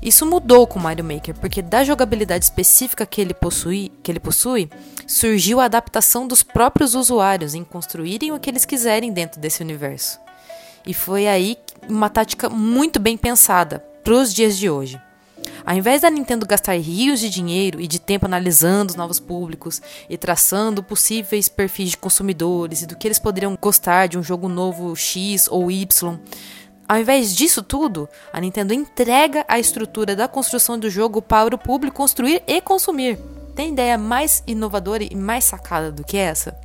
Isso 0.00 0.26
mudou 0.26 0.66
com 0.66 0.78
o 0.78 0.82
Mario 0.82 1.04
Maker, 1.04 1.34
porque 1.34 1.62
da 1.62 1.82
jogabilidade 1.82 2.44
específica 2.44 3.06
que 3.06 3.20
ele, 3.20 3.34
possui, 3.34 3.90
que 4.02 4.12
ele 4.12 4.20
possui, 4.20 4.70
surgiu 5.06 5.58
a 5.58 5.64
adaptação 5.64 6.28
dos 6.28 6.42
próprios 6.42 6.94
usuários 6.94 7.54
em 7.54 7.64
construírem 7.64 8.30
o 8.30 8.38
que 8.38 8.50
eles 8.50 8.64
quiserem 8.64 9.12
dentro 9.12 9.40
desse 9.40 9.62
universo. 9.62 10.20
E 10.88 10.94
foi 10.94 11.28
aí 11.28 11.58
uma 11.86 12.08
tática 12.08 12.48
muito 12.48 12.98
bem 12.98 13.14
pensada 13.14 13.84
para 14.02 14.14
os 14.14 14.32
dias 14.32 14.56
de 14.56 14.70
hoje. 14.70 14.98
Ao 15.62 15.76
invés 15.76 16.00
da 16.00 16.08
Nintendo 16.08 16.46
gastar 16.46 16.80
rios 16.80 17.20
de 17.20 17.28
dinheiro 17.28 17.78
e 17.78 17.86
de 17.86 17.98
tempo 17.98 18.24
analisando 18.24 18.92
os 18.92 18.96
novos 18.96 19.20
públicos 19.20 19.82
e 20.08 20.16
traçando 20.16 20.82
possíveis 20.82 21.46
perfis 21.46 21.90
de 21.90 21.98
consumidores 21.98 22.80
e 22.80 22.86
do 22.86 22.96
que 22.96 23.06
eles 23.06 23.18
poderiam 23.18 23.54
gostar 23.60 24.06
de 24.06 24.16
um 24.16 24.22
jogo 24.22 24.48
novo 24.48 24.96
X 24.96 25.46
ou 25.50 25.70
Y, 25.70 26.18
ao 26.88 26.98
invés 26.98 27.36
disso 27.36 27.62
tudo, 27.62 28.08
a 28.32 28.40
Nintendo 28.40 28.72
entrega 28.72 29.44
a 29.46 29.58
estrutura 29.58 30.16
da 30.16 30.26
construção 30.26 30.78
do 30.78 30.88
jogo 30.88 31.20
para 31.20 31.54
o 31.54 31.58
público 31.58 31.98
construir 31.98 32.42
e 32.46 32.62
consumir. 32.62 33.18
Tem 33.54 33.72
ideia 33.72 33.98
mais 33.98 34.42
inovadora 34.46 35.04
e 35.04 35.14
mais 35.14 35.44
sacada 35.44 35.92
do 35.92 36.02
que 36.02 36.16
essa? 36.16 36.58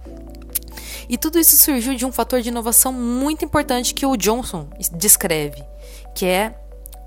E 1.10 1.18
tudo 1.18 1.40
isso 1.40 1.56
surgiu 1.58 1.96
de 1.96 2.06
um 2.06 2.12
fator 2.12 2.42
de 2.42 2.50
inovação 2.50 2.94
muito 2.94 3.44
importante 3.44 3.94
que 3.94 4.06
o 4.06 4.16
Johnson 4.16 4.68
descreve, 4.94 5.64
que 6.16 6.26
é 6.26 6.56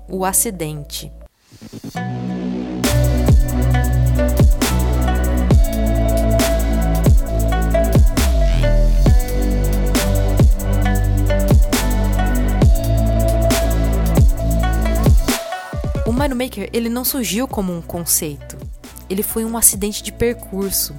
o 0.07 0.23
acidente. 0.23 1.11
O 16.05 16.11
Mario 16.11 16.35
Maker 16.35 16.69
ele 16.71 16.89
não 16.89 17.03
surgiu 17.03 17.47
como 17.47 17.73
um 17.73 17.81
conceito, 17.81 18.57
ele 19.09 19.23
foi 19.23 19.43
um 19.43 19.57
acidente 19.57 20.03
de 20.03 20.11
percurso 20.11 20.95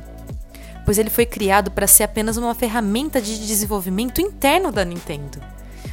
pois 0.89 0.97
ele 0.97 1.11
foi 1.11 1.27
criado 1.27 1.71
para 1.71 1.87
ser 1.87 2.05
apenas 2.05 2.39
uma 2.39 2.55
ferramenta 2.55 3.21
de 3.21 3.47
desenvolvimento 3.47 4.23
interno 4.23 4.73
da 4.73 4.87
Nintendo. 4.87 5.39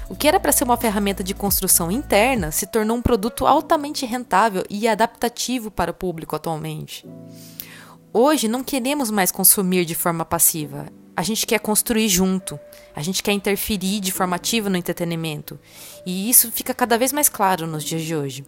O 0.10 0.16
que 0.16 0.26
era 0.26 0.40
para 0.40 0.54
ser 0.54 0.64
uma 0.64 0.78
ferramenta 0.78 1.22
de 1.22 1.34
construção 1.34 1.92
interna 1.92 2.50
se 2.50 2.66
tornou 2.66 2.96
um 2.96 3.02
produto 3.02 3.46
altamente 3.46 4.06
rentável 4.06 4.64
e 4.70 4.88
adaptativo 4.88 5.70
para 5.70 5.92
o 5.92 5.94
público 5.94 6.34
atualmente. 6.34 7.06
Hoje 8.14 8.48
não 8.48 8.64
queremos 8.64 9.12
mais 9.12 9.34
consumir 9.34 9.84
de 9.84 9.96
forma 9.96 10.24
passiva. 10.24 10.86
A 11.14 11.24
gente 11.24 11.46
quer 11.46 11.60
construir 11.60 12.08
junto. 12.08 12.58
A 12.96 13.02
gente 13.02 13.22
quer 13.22 13.34
interferir 13.34 14.00
de 14.00 14.14
forma 14.14 14.38
ativa 14.38 14.70
no 14.70 14.78
entretenimento. 14.78 15.60
E 16.06 16.30
isso 16.30 16.50
fica 16.54 16.74
cada 16.74 16.98
vez 16.98 17.12
mais 17.12 17.28
claro 17.28 17.68
nos 17.68 17.84
dias 17.84 18.02
de 18.02 18.16
hoje. 18.16 18.46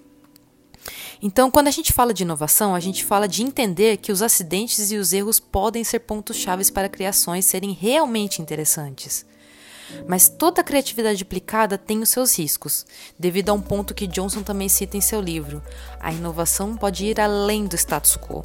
Então, 1.21 1.49
quando 1.49 1.67
a 1.67 1.71
gente 1.71 1.91
fala 1.93 2.13
de 2.13 2.23
inovação, 2.23 2.75
a 2.75 2.79
gente 2.79 3.03
fala 3.03 3.27
de 3.27 3.43
entender 3.43 3.97
que 3.97 4.11
os 4.11 4.21
acidentes 4.21 4.91
e 4.91 4.97
os 4.97 5.13
erros 5.13 5.39
podem 5.39 5.83
ser 5.83 5.99
pontos-chave 5.99 6.71
para 6.71 6.89
criações 6.89 7.45
serem 7.45 7.71
realmente 7.71 8.41
interessantes. 8.41 9.25
Mas 10.07 10.27
toda 10.27 10.63
criatividade 10.63 11.23
aplicada 11.23 11.77
tem 11.77 12.01
os 12.01 12.09
seus 12.09 12.37
riscos, 12.37 12.85
devido 13.17 13.49
a 13.49 13.53
um 13.53 13.61
ponto 13.61 13.93
que 13.93 14.05
Johnson 14.05 14.43
também 14.43 14.67
cita 14.67 14.97
em 14.97 15.01
seu 15.01 15.21
livro: 15.21 15.63
a 15.99 16.11
inovação 16.11 16.75
pode 16.75 17.05
ir 17.05 17.19
além 17.19 17.65
do 17.65 17.75
status 17.75 18.17
quo. 18.17 18.43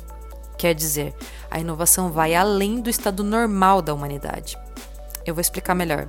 Quer 0.57 0.75
dizer, 0.75 1.12
a 1.50 1.59
inovação 1.59 2.12
vai 2.12 2.35
além 2.35 2.81
do 2.81 2.88
estado 2.88 3.25
normal 3.25 3.83
da 3.83 3.93
humanidade. 3.93 4.57
Eu 5.26 5.35
vou 5.35 5.41
explicar 5.41 5.75
melhor. 5.75 6.09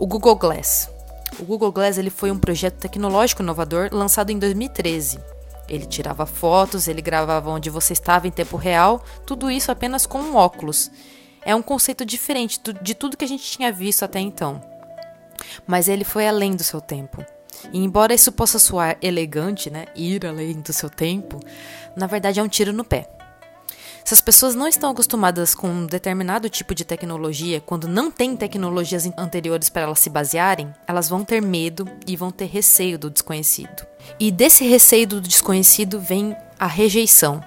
O 0.00 0.06
Google 0.06 0.34
Glass. 0.34 0.90
O 1.38 1.44
Google 1.44 1.70
Glass 1.70 1.96
ele 1.96 2.10
foi 2.10 2.30
um 2.30 2.38
projeto 2.38 2.78
tecnológico 2.78 3.42
inovador 3.42 3.88
lançado 3.92 4.30
em 4.30 4.38
2013. 4.38 5.20
Ele 5.72 5.86
tirava 5.86 6.26
fotos, 6.26 6.86
ele 6.86 7.00
gravava 7.00 7.48
onde 7.48 7.70
você 7.70 7.94
estava 7.94 8.28
em 8.28 8.30
tempo 8.30 8.58
real, 8.58 9.02
tudo 9.24 9.50
isso 9.50 9.72
apenas 9.72 10.04
com 10.04 10.18
um 10.18 10.36
óculos. 10.36 10.90
É 11.40 11.56
um 11.56 11.62
conceito 11.62 12.04
diferente 12.04 12.60
de 12.82 12.94
tudo 12.94 13.16
que 13.16 13.24
a 13.24 13.28
gente 13.28 13.50
tinha 13.50 13.72
visto 13.72 14.04
até 14.04 14.20
então. 14.20 14.60
Mas 15.66 15.88
ele 15.88 16.04
foi 16.04 16.28
além 16.28 16.54
do 16.54 16.62
seu 16.62 16.78
tempo. 16.78 17.24
E 17.72 17.78
embora 17.78 18.12
isso 18.12 18.30
possa 18.30 18.58
soar 18.58 18.98
elegante, 19.00 19.70
né, 19.70 19.86
ir 19.96 20.26
além 20.26 20.60
do 20.60 20.74
seu 20.74 20.90
tempo, 20.90 21.40
na 21.96 22.06
verdade 22.06 22.38
é 22.38 22.42
um 22.42 22.48
tiro 22.48 22.70
no 22.70 22.84
pé. 22.84 23.08
Se 24.04 24.14
as 24.14 24.20
pessoas 24.20 24.54
não 24.54 24.66
estão 24.66 24.90
acostumadas 24.90 25.54
com 25.54 25.68
um 25.68 25.86
determinado 25.86 26.50
tipo 26.50 26.74
de 26.74 26.84
tecnologia, 26.84 27.60
quando 27.60 27.86
não 27.86 28.10
tem 28.10 28.36
tecnologias 28.36 29.08
anteriores 29.16 29.68
para 29.68 29.82
elas 29.82 30.00
se 30.00 30.10
basearem, 30.10 30.72
elas 30.86 31.08
vão 31.08 31.24
ter 31.24 31.40
medo 31.40 31.88
e 32.06 32.16
vão 32.16 32.30
ter 32.30 32.46
receio 32.46 32.98
do 32.98 33.08
desconhecido. 33.08 33.86
E 34.18 34.32
desse 34.32 34.66
receio 34.66 35.06
do 35.06 35.20
desconhecido 35.20 36.00
vem 36.00 36.36
a 36.58 36.66
rejeição. 36.66 37.42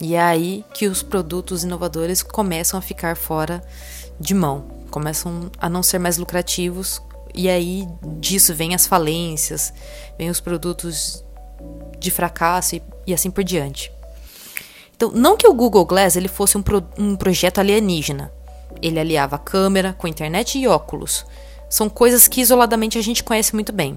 E 0.00 0.14
é 0.14 0.22
aí 0.22 0.64
que 0.72 0.86
os 0.86 1.02
produtos 1.02 1.64
inovadores 1.64 2.22
começam 2.22 2.78
a 2.78 2.82
ficar 2.82 3.16
fora 3.16 3.60
de 4.20 4.34
mão, 4.34 4.68
começam 4.90 5.50
a 5.58 5.68
não 5.68 5.82
ser 5.82 5.98
mais 5.98 6.16
lucrativos, 6.16 7.02
e 7.34 7.48
aí 7.48 7.86
disso 8.18 8.54
vem 8.54 8.74
as 8.74 8.86
falências, 8.86 9.72
vem 10.16 10.30
os 10.30 10.40
produtos 10.40 11.24
de 11.98 12.10
fracasso 12.12 12.76
e, 12.76 12.82
e 13.08 13.12
assim 13.12 13.30
por 13.30 13.42
diante. 13.42 13.92
Então, 14.98 15.12
não 15.14 15.36
que 15.36 15.46
o 15.46 15.54
Google 15.54 15.84
Glass 15.84 16.16
ele 16.16 16.26
fosse 16.26 16.58
um, 16.58 16.62
pro, 16.62 16.82
um 16.98 17.14
projeto 17.14 17.60
alienígena. 17.60 18.32
Ele 18.82 18.98
aliava 18.98 19.38
câmera 19.38 19.92
com 19.96 20.08
internet 20.08 20.58
e 20.58 20.66
óculos. 20.66 21.24
São 21.70 21.88
coisas 21.88 22.26
que 22.26 22.40
isoladamente 22.40 22.98
a 22.98 23.00
gente 23.00 23.22
conhece 23.22 23.54
muito 23.54 23.72
bem. 23.72 23.96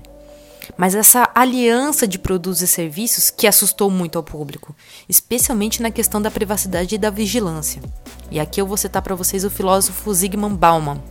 Mas 0.77 0.93
essa 0.93 1.27
aliança 1.33 2.07
de 2.07 2.19
produtos 2.19 2.61
e 2.61 2.67
serviços 2.67 3.31
que 3.31 3.47
assustou 3.47 3.89
muito 3.89 4.15
ao 4.19 4.23
público, 4.23 4.75
especialmente 5.09 5.81
na 5.81 5.89
questão 5.89 6.21
da 6.21 6.29
privacidade 6.29 6.93
e 6.93 6.99
da 6.99 7.09
vigilância. 7.09 7.81
E 8.29 8.39
aqui 8.39 8.61
eu 8.61 8.67
vou 8.67 8.77
citar 8.77 9.01
para 9.01 9.15
vocês 9.15 9.43
o 9.43 9.49
filósofo 9.49 10.13
Zygmunt 10.13 10.55
Bauman. 10.55 11.01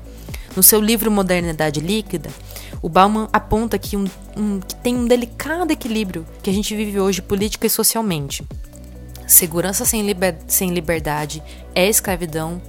No 0.54 0.62
seu 0.62 0.80
livro 0.80 1.11
Modernidade 1.11 1.80
Líquida, 1.80 2.30
o 2.80 2.88
Bauman 2.88 3.28
aponta 3.32 3.76
que, 3.76 3.97
um, 3.97 4.04
um, 4.37 4.61
que 4.61 4.76
tem 4.76 4.94
um 4.94 5.06
delicado 5.06 5.73
equilíbrio 5.73 6.25
que 6.44 6.49
a 6.49 6.52
gente 6.52 6.76
vive 6.76 7.00
hoje 7.00 7.20
política 7.20 7.66
e 7.66 7.70
socialmente. 7.70 8.47
Segurança 9.30 9.84
sem, 9.84 10.02
liber 10.02 10.37
sem 10.49 10.75
liberdade 10.75 11.40
é 11.72 11.88
escravidão 11.88 12.60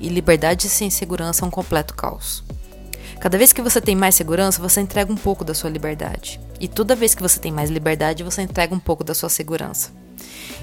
e 0.00 0.08
liberdade 0.08 0.68
sem 0.68 0.90
segurança 0.90 1.44
é 1.44 1.46
um 1.46 1.50
completo 1.50 1.94
caos. 1.94 2.42
Cada 3.20 3.38
vez 3.38 3.52
que 3.52 3.62
você 3.62 3.80
tem 3.80 3.94
mais 3.94 4.16
segurança, 4.16 4.60
você 4.60 4.80
entrega 4.80 5.12
um 5.12 5.16
pouco 5.16 5.44
da 5.44 5.54
sua 5.54 5.70
liberdade. 5.70 6.40
E 6.58 6.66
toda 6.66 6.96
vez 6.96 7.14
que 7.14 7.22
você 7.22 7.38
tem 7.38 7.52
mais 7.52 7.70
liberdade, 7.70 8.24
você 8.24 8.42
entrega 8.42 8.74
um 8.74 8.80
pouco 8.80 9.04
da 9.04 9.14
sua 9.14 9.28
segurança. 9.28 9.92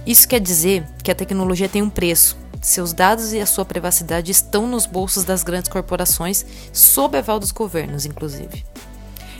Isso 0.06 0.28
quer 0.28 0.42
dizer 0.42 0.86
que 1.02 1.10
a 1.10 1.16
tecnologia 1.16 1.70
tem 1.70 1.82
um 1.82 1.90
preço. 1.90 2.36
Seus 2.62 2.92
dados 2.92 3.32
e 3.32 3.40
a 3.40 3.46
sua 3.46 3.64
privacidade 3.64 4.34
estão 4.34 4.68
nos 4.68 4.86
bolsos 4.86 5.24
das 5.24 5.42
grandes 5.42 5.70
corporações, 5.70 6.46
sob 6.74 7.18
aval 7.18 7.40
dos 7.40 7.52
governos, 7.52 8.06
inclusive. 8.06 8.66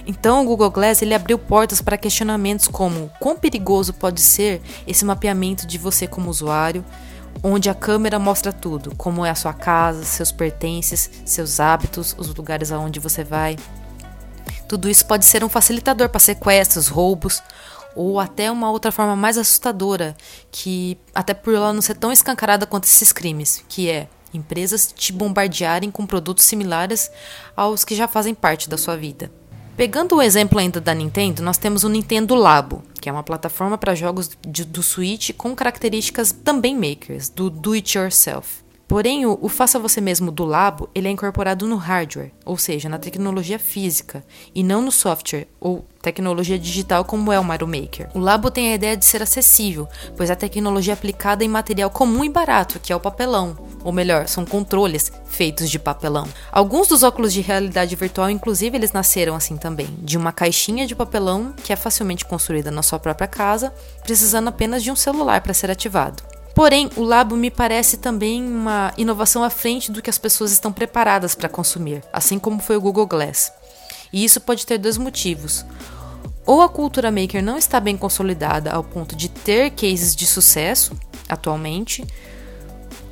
Então, 0.08 0.44
o 0.44 0.46
Google 0.46 0.70
Glass 0.70 1.02
ele 1.02 1.16
abriu 1.16 1.40
portas 1.40 1.82
para 1.82 1.98
questionamentos 1.98 2.68
como 2.68 3.12
quão 3.20 3.36
perigoso 3.36 3.94
pode 3.94 4.22
ser 4.22 4.62
esse 4.86 5.04
mapeamento 5.04 5.66
de 5.66 5.78
você 5.78 6.06
como 6.06 6.30
usuário, 6.30 6.86
onde 7.44 7.70
a 7.70 7.74
câmera 7.74 8.20
mostra 8.20 8.54
tudo, 8.54 8.94
como 8.96 9.26
é 9.26 9.30
a 9.30 9.36
sua 9.36 9.54
casa, 9.54 10.04
seus 10.04 10.32
pertences, 10.32 11.10
seus 11.26 11.60
hábitos, 11.60 12.16
os 12.18 12.34
lugares 12.34 12.72
aonde 12.72 13.00
você 13.00 13.24
vai. 13.24 13.58
Tudo 14.68 14.90
isso 14.90 15.06
pode 15.06 15.26
ser 15.26 15.44
um 15.44 15.50
facilitador 15.50 16.10
para 16.10 16.20
sequestros, 16.20 16.88
roubos 16.88 17.42
ou 17.96 18.20
até 18.20 18.52
uma 18.52 18.70
outra 18.70 18.92
forma 18.92 19.16
mais 19.16 19.38
assustadora, 19.38 20.16
que 20.52 20.98
até 21.14 21.34
por 21.34 21.54
ela 21.54 21.72
não 21.72 21.82
ser 21.82 21.96
tão 21.96 22.12
escancarada 22.12 22.66
quanto 22.66 22.84
esses 22.84 23.14
crimes, 23.14 23.64
que 23.70 23.90
é 23.90 24.08
empresas 24.34 24.92
te 24.94 25.14
bombardearem 25.14 25.90
com 25.90 26.06
produtos 26.06 26.46
similares 26.46 27.10
aos 27.56 27.86
que 27.86 27.96
já 27.96 28.08
fazem 28.08 28.36
parte 28.36 28.70
da 28.70 28.78
sua 28.78 28.98
vida. 28.98 29.32
Pegando 29.78 30.16
o 30.16 30.22
exemplo 30.22 30.58
ainda 30.58 30.80
da 30.80 30.94
Nintendo, 30.94 31.44
nós 31.44 31.58
temos 31.58 31.84
o 31.84 31.90
Nintendo 31.90 32.34
Labo, 32.34 32.82
que 33.02 33.10
é 33.10 33.12
uma 33.12 33.24
plataforma 33.24 33.78
para 33.78 33.94
jogos 33.94 34.30
de, 34.48 34.64
do 34.64 34.82
Switch 34.82 35.32
com 35.36 35.54
características 35.54 36.32
também 36.32 36.74
makers, 36.74 37.28
do 37.28 37.50
do 37.50 37.74
it 37.74 37.98
yourself. 37.98 38.65
Porém, 38.96 39.26
o, 39.26 39.38
o, 39.42 39.50
faça 39.50 39.78
você 39.78 40.00
mesmo 40.00 40.32
do 40.32 40.46
Labo, 40.46 40.90
ele 40.96 41.10
é 41.10 41.12
incorporado 41.12 41.68
no 41.68 41.76
hardware, 41.76 42.32
ou 42.46 42.58
seja, 42.58 42.88
na 42.88 42.98
tecnologia 42.98 43.60
física, 43.60 44.24
e 44.56 44.64
não 44.64 44.82
no 44.82 44.90
software 44.90 45.50
ou 45.60 45.86
tecnologia 46.02 46.58
digital 46.58 47.04
como 47.04 47.30
é 47.30 47.38
o 47.38 47.44
Mario 47.44 47.68
Maker. 47.68 48.10
O 48.14 48.20
Labo 48.20 48.50
tem 48.50 48.72
a 48.72 48.76
ideia 48.76 48.96
de 48.96 49.04
ser 49.04 49.22
acessível, 49.22 49.86
pois 50.16 50.30
é 50.30 50.36
tecnologia 50.36 50.94
aplicada 50.94 51.44
em 51.44 51.50
material 51.50 51.90
comum 51.90 52.24
e 52.24 52.30
barato, 52.30 52.80
que 52.80 52.94
é 52.94 52.96
o 52.96 53.00
papelão, 53.02 53.58
ou 53.84 53.92
melhor, 53.92 54.30
são 54.30 54.46
controles 54.46 55.12
feitos 55.26 55.70
de 55.70 55.78
papelão. 55.78 56.26
Alguns 56.50 56.88
dos 56.88 57.04
óculos 57.04 57.34
de 57.34 57.42
realidade 57.42 57.98
virtual, 57.98 58.30
inclusive, 58.30 58.78
eles 58.78 58.94
nasceram 58.94 59.36
assim 59.36 59.58
também, 59.58 59.90
de 60.00 60.18
uma 60.18 60.32
caixinha 60.32 60.88
de 60.88 60.96
papelão 60.96 61.54
que 61.66 61.74
é 61.74 61.76
facilmente 61.76 62.24
construída 62.24 62.72
na 62.72 62.82
sua 62.82 62.98
própria 62.98 63.28
casa, 63.28 63.74
precisando 64.04 64.48
apenas 64.48 64.82
de 64.82 64.90
um 64.90 64.96
celular 64.96 65.42
para 65.42 65.54
ser 65.54 65.70
ativado. 65.70 66.24
Porém, 66.56 66.90
o 66.96 67.04
Labo 67.04 67.36
me 67.36 67.52
parece 67.52 67.98
também 67.98 68.42
uma 68.42 68.94
inovação 68.98 69.44
à 69.44 69.50
frente 69.50 69.92
do 69.92 70.02
que 70.02 70.10
as 70.10 70.18
pessoas 70.18 70.54
estão 70.54 70.72
preparadas 70.72 71.36
para 71.36 71.50
consumir, 71.50 72.02
assim 72.14 72.40
como 72.40 72.62
foi 72.62 72.78
o 72.78 72.82
Google 72.82 73.06
Glass. 73.06 73.52
E 74.12 74.24
isso 74.24 74.40
pode 74.40 74.66
ter 74.66 74.78
dois 74.78 74.98
motivos. 74.98 75.66
Ou 76.46 76.62
a 76.62 76.70
cultura 76.70 77.12
maker 77.12 77.44
não 77.44 77.58
está 77.58 77.78
bem 77.82 77.98
consolidada 77.98 78.72
ao 78.72 78.86
ponto 78.86 79.18
de 79.18 79.28
ter 79.28 79.72
cases 79.72 80.16
de 80.16 80.26
sucesso 80.26 80.98
atualmente, 81.28 82.06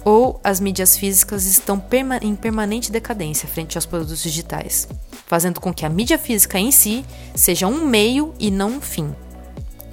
ou 0.06 0.40
as 0.42 0.62
mídias 0.62 0.96
físicas 0.96 1.46
estão 1.46 1.78
perma 1.78 2.20
em 2.22 2.36
permanente 2.36 2.92
decadência 2.92 3.48
frente 3.48 3.78
aos 3.78 3.86
produtos 3.86 4.24
digitais, 4.24 4.88
fazendo 5.26 5.60
com 5.60 5.74
que 5.74 5.86
a 5.86 5.90
mídia 5.90 6.18
física 6.18 6.58
em 6.58 6.72
si 6.72 7.04
seja 7.36 7.68
um 7.68 7.86
meio 7.86 8.34
e 8.40 8.50
não 8.50 8.78
um 8.78 8.82
fim. 8.82 9.14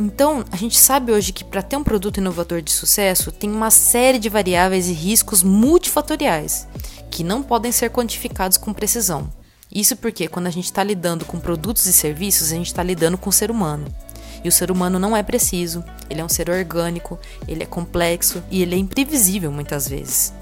Então, 0.01 0.43
a 0.51 0.57
gente 0.57 0.79
sabe 0.79 1.13
hoje 1.13 1.31
que 1.31 1.45
para 1.45 1.61
ter 1.61 1.77
um 1.77 1.85
produto 1.85 2.17
inovador 2.17 2.63
de 2.63 2.73
sucesso, 2.73 3.31
tem 3.31 3.51
uma 3.51 3.71
série 3.71 4.19
de 4.19 4.31
variáveis 4.31 4.89
e 4.89 4.95
riscos 4.95 5.43
multifatoriais 5.43 6.67
que 7.11 7.23
não 7.23 7.43
podem 7.43 7.71
ser 7.71 7.91
quantificados 7.91 8.57
com 8.57 8.73
precisão. 8.73 9.31
Isso 9.71 9.95
porque 9.95 10.27
quando 10.27 10.47
a 10.47 10.51
gente 10.51 10.65
está 10.65 10.83
lidando 10.83 11.27
com 11.27 11.39
produtos 11.39 11.85
e 11.85 11.93
serviços, 11.93 12.51
a 12.51 12.55
gente 12.55 12.69
está 12.69 12.83
lidando 12.83 13.19
com 13.19 13.29
o 13.29 13.33
ser 13.33 13.51
humano. 13.51 13.95
E 14.43 14.49
o 14.49 14.53
ser 14.53 14.71
humano 14.71 14.99
não 14.99 15.15
é 15.15 15.23
preciso, 15.23 15.85
ele 16.09 16.23
é 16.23 16.25
um 16.25 16.31
ser 16.31 16.49
orgânico, 16.49 17.19
ele 17.47 17.63
é 17.63 17.67
complexo 17.67 18.43
e 18.51 18.63
ele 18.63 18.75
é 18.75 18.79
imprevisível 18.79 19.53
muitas 19.53 19.87
vezes. 19.87 20.33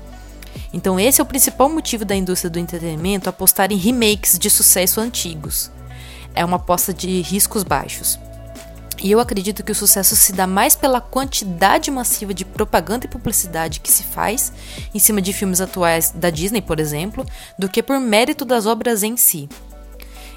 Então, 0.73 1.01
esse 1.01 1.21
é 1.21 1.25
o 1.25 1.27
principal 1.27 1.69
motivo 1.69 2.05
da 2.05 2.15
indústria 2.15 2.49
do 2.49 2.61
entretenimento 2.61 3.29
apostar 3.29 3.73
em 3.73 3.77
remakes 3.77 4.39
de 4.39 4.51
sucesso 4.51 5.01
antigos. 5.01 5.69
É 6.33 6.45
uma 6.45 6.59
aposta 6.59 6.95
de 6.95 7.21
riscos 7.23 7.65
baixos. 7.65 8.21
E 9.03 9.11
eu 9.13 9.21
acredito 9.21 9.63
que 9.63 9.71
o 9.71 9.75
sucesso 9.75 10.17
se 10.17 10.33
dá 10.33 10.47
mais 10.47 10.75
pela 10.75 11.01
quantidade 11.01 11.91
massiva 11.91 12.35
de 12.35 12.45
propaganda 12.45 13.07
e 13.07 13.09
publicidade 13.09 13.81
que 13.81 13.91
se 13.91 14.03
faz 14.03 14.53
em 14.93 14.99
cima 14.99 15.23
de 15.23 15.33
filmes 15.33 15.61
atuais 15.61 16.11
da 16.11 16.31
Disney, 16.31 16.61
por 16.61 16.81
exemplo, 16.81 17.25
do 17.59 17.69
que 17.69 17.83
por 17.83 18.01
mérito 18.01 18.45
das 18.45 18.67
obras 18.67 19.03
em 19.03 19.17
si. 19.17 19.49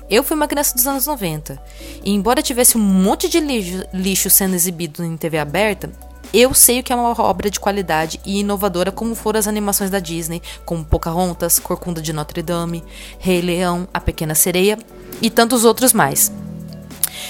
Eu 0.10 0.24
fui 0.24 0.36
uma 0.36 0.48
criança 0.48 0.76
dos 0.76 0.86
anos 0.86 1.08
90, 1.08 1.62
e 2.04 2.12
embora 2.12 2.42
tivesse 2.42 2.78
um 2.78 2.82
monte 2.82 3.30
de 3.30 3.40
lixo, 3.40 3.86
lixo 3.94 4.30
sendo 4.30 4.56
exibido 4.56 5.04
em 5.06 5.16
TV 5.16 5.40
aberta, 5.40 5.90
eu 6.34 6.54
sei 6.54 6.80
o 6.80 6.84
que 6.84 6.94
é 6.94 6.96
uma 6.96 7.20
obra 7.22 7.50
de 7.50 7.60
qualidade 7.60 8.20
e 8.26 8.40
inovadora 8.40 8.92
como 8.92 9.16
foram 9.16 9.40
as 9.40 9.48
animações 9.48 9.90
da 9.90 10.00
Disney, 10.00 10.42
como 10.66 10.86
Pocahontas, 10.86 11.60
Corcunda 11.60 12.02
de 12.02 12.14
Notre 12.14 12.42
Dame, 12.42 12.84
Rei 13.20 13.42
Leão, 13.42 13.88
A 13.94 14.00
Pequena 14.00 14.36
Sereia 14.36 14.78
e 15.22 15.30
tantos 15.30 15.66
outros 15.66 15.94
mais. 15.94 16.32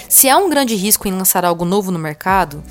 Se 0.08 0.28
há 0.28 0.36
um 0.36 0.50
grande 0.50 0.74
risco 0.74 1.08
em 1.08 1.12
lançar 1.12 1.44
algo 1.44 1.64
novo 1.64 1.90
no 1.90 1.98
mercado, 1.98 2.62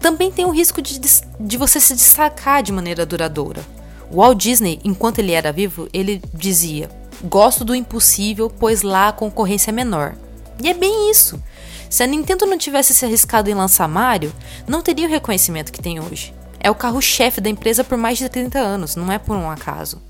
também 0.00 0.30
tem 0.30 0.44
o 0.44 0.50
risco 0.50 0.80
de, 0.80 1.00
de 1.40 1.56
você 1.56 1.80
se 1.80 1.94
destacar 1.94 2.62
de 2.62 2.72
maneira 2.72 3.06
duradoura. 3.06 3.64
Walt 4.10 4.38
Disney, 4.38 4.80
enquanto 4.84 5.18
ele 5.18 5.32
era 5.32 5.52
vivo, 5.52 5.88
ele 5.92 6.22
dizia: 6.32 6.88
Gosto 7.24 7.64
do 7.64 7.74
impossível, 7.74 8.50
pois 8.50 8.82
lá 8.82 9.08
a 9.08 9.12
concorrência 9.12 9.70
é 9.70 9.72
menor. 9.72 10.14
E 10.62 10.68
é 10.68 10.74
bem 10.74 11.10
isso. 11.10 11.42
Se 11.90 12.02
a 12.02 12.06
Nintendo 12.06 12.46
não 12.46 12.58
tivesse 12.58 12.94
se 12.94 13.04
arriscado 13.04 13.50
em 13.50 13.54
lançar 13.54 13.88
Mario, 13.88 14.32
não 14.66 14.82
teria 14.82 15.06
o 15.06 15.10
reconhecimento 15.10 15.72
que 15.72 15.82
tem 15.82 16.00
hoje. 16.00 16.34
É 16.58 16.70
o 16.70 16.74
carro-chefe 16.74 17.40
da 17.40 17.48
empresa 17.48 17.84
por 17.84 17.96
mais 17.96 18.18
de 18.18 18.28
30 18.28 18.58
anos, 18.58 18.96
não 18.96 19.10
é 19.10 19.18
por 19.18 19.36
um 19.36 19.50
acaso. 19.50 20.02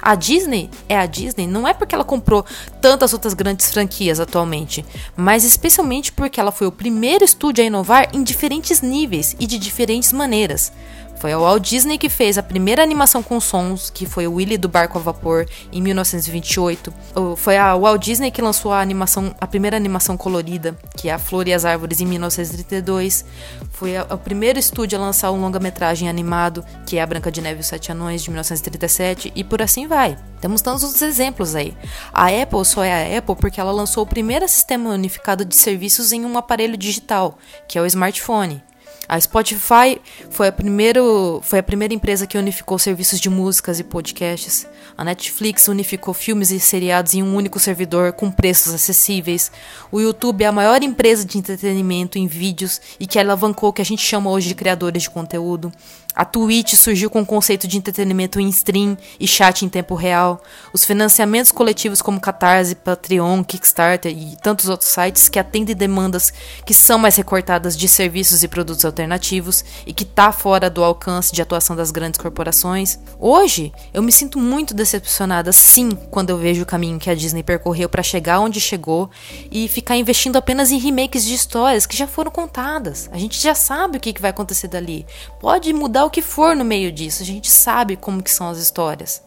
A 0.00 0.14
Disney 0.14 0.70
é 0.88 0.98
a 0.98 1.06
Disney 1.06 1.46
não 1.46 1.66
é 1.66 1.72
porque 1.72 1.94
ela 1.94 2.04
comprou 2.04 2.44
tantas 2.80 3.12
outras 3.12 3.34
grandes 3.34 3.70
franquias 3.70 4.20
atualmente, 4.20 4.84
mas 5.16 5.44
especialmente 5.44 6.12
porque 6.12 6.40
ela 6.40 6.52
foi 6.52 6.66
o 6.66 6.72
primeiro 6.72 7.24
estúdio 7.24 7.64
a 7.64 7.66
inovar 7.66 8.08
em 8.12 8.22
diferentes 8.22 8.80
níveis 8.80 9.34
e 9.38 9.46
de 9.46 9.58
diferentes 9.58 10.12
maneiras. 10.12 10.72
Foi 11.18 11.32
a 11.32 11.38
Walt 11.38 11.62
Disney 11.62 11.96
que 11.96 12.08
fez 12.08 12.36
a 12.36 12.42
primeira 12.42 12.82
animação 12.82 13.22
com 13.22 13.40
sons, 13.40 13.90
que 13.90 14.06
foi 14.06 14.26
o 14.26 14.34
Willy 14.34 14.58
do 14.58 14.68
Barco 14.68 14.98
a 14.98 15.00
Vapor, 15.00 15.46
em 15.72 15.80
1928. 15.80 16.92
Foi 17.36 17.56
a 17.56 17.74
Walt 17.74 18.02
Disney 18.02 18.30
que 18.30 18.42
lançou 18.42 18.72
a 18.72 18.80
animação, 18.80 19.34
a 19.40 19.46
primeira 19.46 19.76
animação 19.76 20.16
colorida, 20.16 20.76
que 20.96 21.08
é 21.08 21.12
A 21.12 21.18
Flor 21.18 21.48
e 21.48 21.54
as 21.54 21.64
Árvores, 21.64 22.00
em 22.00 22.06
1932. 22.06 23.24
Foi 23.70 23.98
o 23.98 24.18
primeiro 24.18 24.58
estúdio 24.58 24.98
a 24.98 25.00
lançar 25.00 25.30
um 25.30 25.40
longa-metragem 25.40 26.08
animado, 26.08 26.64
que 26.86 26.98
é 26.98 27.02
A 27.02 27.06
Branca 27.06 27.30
de 27.30 27.40
Neve 27.40 27.60
e 27.60 27.62
os 27.62 27.66
Sete 27.66 27.90
Anões, 27.90 28.22
de 28.22 28.30
1937, 28.30 29.32
e 29.34 29.42
por 29.42 29.62
assim 29.62 29.86
vai. 29.86 30.18
Temos 30.40 30.60
tantos 30.60 31.00
exemplos 31.00 31.54
aí. 31.54 31.74
A 32.12 32.26
Apple 32.26 32.64
só 32.64 32.84
é 32.84 33.14
a 33.14 33.18
Apple 33.18 33.36
porque 33.36 33.60
ela 33.60 33.72
lançou 33.72 34.02
o 34.02 34.06
primeiro 34.06 34.46
sistema 34.46 34.90
unificado 34.90 35.44
de 35.44 35.56
serviços 35.56 36.12
em 36.12 36.24
um 36.24 36.36
aparelho 36.36 36.76
digital, 36.76 37.38
que 37.66 37.78
é 37.78 37.80
o 37.80 37.86
smartphone. 37.86 38.62
A 39.08 39.20
Spotify 39.20 40.00
foi 40.30 40.48
a, 40.48 40.52
primeiro, 40.52 41.40
foi 41.42 41.58
a 41.58 41.62
primeira 41.62 41.92
empresa 41.94 42.26
que 42.26 42.38
unificou 42.38 42.78
serviços 42.78 43.20
de 43.20 43.28
músicas 43.28 43.78
e 43.78 43.84
podcasts. 43.84 44.66
A 44.96 45.04
Netflix 45.04 45.68
unificou 45.68 46.14
filmes 46.14 46.50
e 46.50 46.58
seriados 46.58 47.14
em 47.14 47.22
um 47.22 47.34
único 47.34 47.58
servidor 47.58 48.12
com 48.12 48.30
preços 48.30 48.72
acessíveis. 48.72 49.50
O 49.90 50.00
YouTube 50.00 50.42
é 50.42 50.46
a 50.46 50.52
maior 50.52 50.82
empresa 50.82 51.24
de 51.24 51.38
entretenimento 51.38 52.18
em 52.18 52.26
vídeos 52.26 52.80
e 52.98 53.06
que 53.06 53.18
alavancou 53.18 53.70
o 53.70 53.72
que 53.72 53.82
a 53.82 53.84
gente 53.84 54.02
chama 54.02 54.30
hoje 54.30 54.48
de 54.48 54.54
criadores 54.54 55.04
de 55.04 55.10
conteúdo. 55.10 55.72
A 56.14 56.24
Twitch 56.24 56.74
surgiu 56.74 57.10
com 57.10 57.22
o 57.22 57.26
conceito 57.26 57.66
de 57.66 57.76
entretenimento 57.76 58.38
em 58.38 58.48
stream 58.48 58.96
e 59.18 59.26
chat 59.26 59.64
em 59.64 59.68
tempo 59.68 59.96
real. 59.96 60.40
Os 60.72 60.84
financiamentos 60.84 61.50
coletivos 61.50 62.00
como 62.00 62.20
Catarse, 62.20 62.76
Patreon, 62.76 63.42
Kickstarter 63.42 64.12
e 64.16 64.36
tantos 64.36 64.68
outros 64.68 64.90
sites 64.90 65.28
que 65.28 65.40
atendem 65.40 65.74
demandas 65.74 66.32
que 66.64 66.72
são 66.72 66.98
mais 66.98 67.16
recortadas 67.16 67.76
de 67.76 67.88
serviços 67.88 68.44
e 68.44 68.48
produtos 68.48 68.84
alternativos 68.84 69.64
e 69.84 69.92
que 69.92 70.04
tá 70.04 70.30
fora 70.30 70.70
do 70.70 70.84
alcance 70.84 71.32
de 71.32 71.42
atuação 71.42 71.74
das 71.74 71.90
grandes 71.90 72.20
corporações. 72.20 72.96
Hoje, 73.18 73.72
eu 73.92 74.02
me 74.02 74.12
sinto 74.12 74.38
muito 74.38 74.72
decepcionada 74.72 75.52
sim 75.52 75.98
quando 76.12 76.30
eu 76.30 76.38
vejo 76.38 76.62
o 76.62 76.66
caminho 76.66 77.00
que 77.00 77.10
a 77.10 77.14
Disney 77.14 77.42
percorreu 77.42 77.88
para 77.88 78.04
chegar 78.04 78.38
onde 78.38 78.60
chegou 78.60 79.10
e 79.50 79.66
ficar 79.66 79.96
investindo 79.96 80.36
apenas 80.36 80.70
em 80.70 80.78
remakes 80.78 81.24
de 81.24 81.34
histórias 81.34 81.86
que 81.86 81.96
já 81.96 82.06
foram 82.06 82.30
contadas. 82.30 83.08
A 83.10 83.18
gente 83.18 83.40
já 83.40 83.54
sabe 83.54 83.98
o 83.98 84.00
que 84.00 84.14
vai 84.20 84.30
acontecer 84.30 84.68
dali. 84.68 85.04
Pode 85.40 85.72
mudar 85.72 86.03
o 86.04 86.10
que 86.10 86.22
for 86.22 86.54
no 86.54 86.64
meio 86.64 86.92
disso, 86.92 87.22
a 87.22 87.26
gente 87.26 87.50
sabe 87.50 87.96
como 87.96 88.22
que 88.22 88.30
são 88.30 88.48
as 88.48 88.58
histórias. 88.58 89.22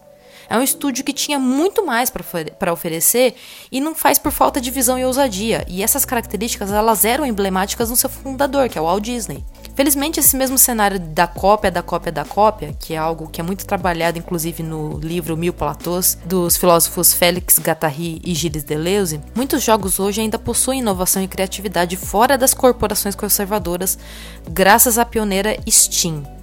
É 0.49 0.57
um 0.57 0.61
estúdio 0.61 1.03
que 1.03 1.11
tinha 1.11 1.37
muito 1.37 1.85
mais 1.85 2.09
para 2.09 2.71
oferecer 2.71 3.35
e 3.71 3.81
não 3.81 3.93
faz 3.93 4.17
por 4.17 4.31
falta 4.31 4.61
de 4.61 4.71
visão 4.71 4.97
e 4.97 5.03
ousadia. 5.03 5.65
E 5.67 5.83
essas 5.83 6.05
características 6.05 6.71
elas 6.71 7.03
eram 7.03 7.25
emblemáticas 7.25 7.89
no 7.89 7.97
seu 7.97 8.09
fundador, 8.09 8.69
que 8.69 8.77
é 8.77 8.81
o 8.81 8.85
Walt 8.85 9.03
Disney. 9.03 9.43
Felizmente, 9.75 10.19
esse 10.19 10.35
mesmo 10.35 10.57
cenário 10.57 10.99
da 10.99 11.27
cópia 11.27 11.69
da 11.69 11.83
cópia 11.83 12.11
da 12.11 12.25
cópia, 12.25 12.73
que 12.79 12.93
é 12.93 12.97
algo 12.97 13.27
que 13.27 13.41
é 13.41 13.43
muito 13.43 13.65
trabalhado, 13.65 14.17
inclusive 14.17 14.63
no 14.63 14.97
livro 14.99 15.37
Mil 15.37 15.53
Platôs, 15.53 16.17
dos 16.25 16.57
filósofos 16.57 17.13
Félix 17.13 17.59
Guattari 17.59 18.21
e 18.23 18.33
Gilles 18.33 18.63
Deleuze, 18.63 19.21
muitos 19.35 19.61
jogos 19.61 19.99
hoje 19.99 20.21
ainda 20.21 20.39
possuem 20.39 20.79
inovação 20.79 21.21
e 21.21 21.27
criatividade 21.27 21.95
fora 21.95 22.37
das 22.37 22.53
corporações 22.53 23.15
conservadoras, 23.15 23.99
graças 24.49 24.97
à 24.97 25.05
pioneira 25.05 25.55
Steam 25.69 26.36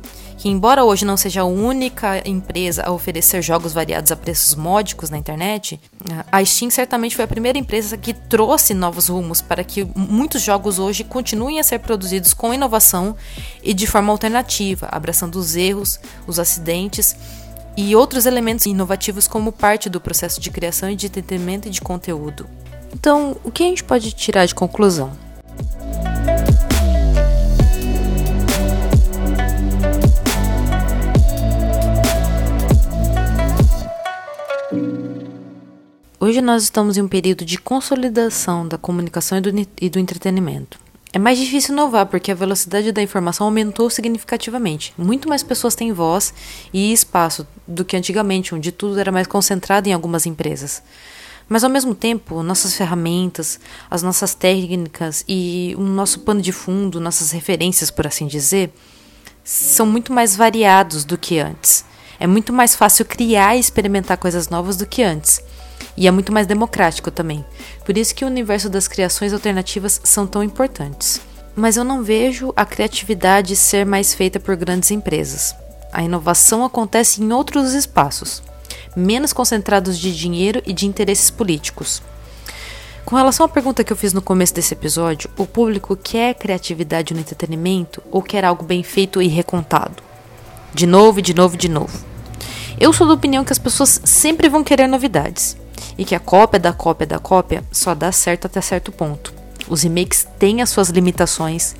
que 0.44 0.50
embora 0.50 0.84
hoje 0.84 1.06
não 1.06 1.16
seja 1.16 1.40
a 1.40 1.46
única 1.46 2.20
empresa 2.28 2.82
a 2.84 2.92
oferecer 2.92 3.40
jogos 3.40 3.72
variados 3.72 4.12
a 4.12 4.16
preços 4.16 4.54
módicos 4.54 5.08
na 5.08 5.16
internet, 5.16 5.80
a 6.30 6.44
Steam 6.44 6.70
certamente 6.70 7.16
foi 7.16 7.24
a 7.24 7.28
primeira 7.28 7.56
empresa 7.56 7.96
que 7.96 8.12
trouxe 8.12 8.74
novos 8.74 9.08
rumos 9.08 9.40
para 9.40 9.64
que 9.64 9.88
muitos 9.96 10.42
jogos 10.42 10.78
hoje 10.78 11.02
continuem 11.02 11.58
a 11.58 11.62
ser 11.62 11.78
produzidos 11.78 12.34
com 12.34 12.52
inovação 12.52 13.16
e 13.62 13.72
de 13.72 13.86
forma 13.86 14.12
alternativa, 14.12 14.86
abraçando 14.92 15.36
os 15.36 15.56
erros, 15.56 15.98
os 16.26 16.38
acidentes 16.38 17.16
e 17.74 17.96
outros 17.96 18.26
elementos 18.26 18.66
inovativos 18.66 19.26
como 19.26 19.50
parte 19.50 19.88
do 19.88 19.98
processo 19.98 20.42
de 20.42 20.50
criação 20.50 20.90
e 20.90 20.94
de 20.94 21.06
entretenimento 21.06 21.68
e 21.68 21.70
de 21.70 21.80
conteúdo. 21.80 22.46
Então, 22.92 23.38
o 23.42 23.50
que 23.50 23.62
a 23.62 23.66
gente 23.66 23.82
pode 23.82 24.12
tirar 24.12 24.44
de 24.44 24.54
conclusão? 24.54 25.23
Hoje 36.26 36.40
nós 36.40 36.62
estamos 36.62 36.96
em 36.96 37.02
um 37.02 37.06
período 37.06 37.44
de 37.44 37.58
consolidação 37.58 38.66
da 38.66 38.78
comunicação 38.78 39.36
e 39.36 39.40
do, 39.42 39.68
e 39.78 39.90
do 39.90 39.98
entretenimento. 39.98 40.80
É 41.12 41.18
mais 41.18 41.38
difícil 41.38 41.74
inovar 41.74 42.06
porque 42.06 42.32
a 42.32 42.34
velocidade 42.34 42.90
da 42.92 43.02
informação 43.02 43.46
aumentou 43.46 43.90
significativamente. 43.90 44.94
Muito 44.96 45.28
mais 45.28 45.42
pessoas 45.42 45.74
têm 45.74 45.92
voz 45.92 46.32
e 46.72 46.94
espaço 46.94 47.46
do 47.68 47.84
que 47.84 47.94
antigamente, 47.94 48.54
onde 48.54 48.72
tudo 48.72 48.98
era 48.98 49.12
mais 49.12 49.26
concentrado 49.26 49.86
em 49.86 49.92
algumas 49.92 50.24
empresas. 50.24 50.82
Mas 51.46 51.62
ao 51.62 51.68
mesmo 51.68 51.94
tempo, 51.94 52.42
nossas 52.42 52.74
ferramentas, 52.74 53.60
as 53.90 54.02
nossas 54.02 54.34
técnicas 54.34 55.26
e 55.28 55.74
o 55.76 55.82
nosso 55.82 56.20
pano 56.20 56.40
de 56.40 56.52
fundo, 56.52 57.02
nossas 57.02 57.32
referências, 57.32 57.90
por 57.90 58.06
assim 58.06 58.26
dizer, 58.26 58.72
são 59.44 59.84
muito 59.84 60.10
mais 60.10 60.34
variados 60.34 61.04
do 61.04 61.18
que 61.18 61.38
antes. 61.38 61.84
É 62.18 62.26
muito 62.26 62.50
mais 62.50 62.74
fácil 62.74 63.04
criar 63.04 63.56
e 63.56 63.60
experimentar 63.60 64.16
coisas 64.16 64.48
novas 64.48 64.78
do 64.78 64.86
que 64.86 65.02
antes. 65.02 65.42
E 65.96 66.06
é 66.06 66.10
muito 66.10 66.32
mais 66.32 66.46
democrático 66.46 67.10
também. 67.10 67.44
Por 67.84 67.96
isso 67.96 68.14
que 68.14 68.24
o 68.24 68.28
universo 68.28 68.68
das 68.68 68.88
criações 68.88 69.32
alternativas 69.32 70.00
são 70.04 70.26
tão 70.26 70.42
importantes. 70.42 71.20
Mas 71.54 71.76
eu 71.76 71.84
não 71.84 72.02
vejo 72.02 72.52
a 72.56 72.64
criatividade 72.64 73.54
ser 73.54 73.86
mais 73.86 74.12
feita 74.12 74.40
por 74.40 74.56
grandes 74.56 74.90
empresas. 74.90 75.54
A 75.92 76.02
inovação 76.02 76.64
acontece 76.64 77.22
em 77.22 77.32
outros 77.32 77.72
espaços, 77.72 78.42
menos 78.96 79.32
concentrados 79.32 79.96
de 79.96 80.14
dinheiro 80.16 80.60
e 80.66 80.72
de 80.72 80.86
interesses 80.86 81.30
políticos. 81.30 82.02
Com 83.04 83.16
relação 83.16 83.46
à 83.46 83.48
pergunta 83.48 83.84
que 83.84 83.92
eu 83.92 83.96
fiz 83.96 84.12
no 84.12 84.22
começo 84.22 84.54
desse 84.54 84.74
episódio, 84.74 85.30
o 85.36 85.46
público 85.46 85.94
quer 85.94 86.34
criatividade 86.34 87.14
no 87.14 87.20
entretenimento 87.20 88.02
ou 88.10 88.22
quer 88.22 88.44
algo 88.44 88.64
bem 88.64 88.82
feito 88.82 89.22
e 89.22 89.28
recontado? 89.28 90.02
De 90.72 90.86
novo, 90.86 91.22
de 91.22 91.34
novo, 91.34 91.56
de 91.56 91.68
novo. 91.68 91.96
Eu 92.80 92.92
sou 92.92 93.06
da 93.06 93.14
opinião 93.14 93.44
que 93.44 93.52
as 93.52 93.58
pessoas 93.58 94.00
sempre 94.04 94.48
vão 94.48 94.64
querer 94.64 94.88
novidades 94.88 95.56
e 95.96 96.04
que 96.04 96.14
a 96.14 96.20
cópia 96.20 96.58
da 96.58 96.72
cópia 96.72 97.06
da 97.06 97.18
cópia 97.18 97.64
só 97.70 97.94
dá 97.94 98.10
certo 98.10 98.46
até 98.46 98.60
certo 98.60 98.92
ponto. 98.92 99.32
Os 99.68 99.82
remakes 99.82 100.26
têm 100.38 100.60
as 100.60 100.70
suas 100.70 100.88
limitações, 100.88 101.74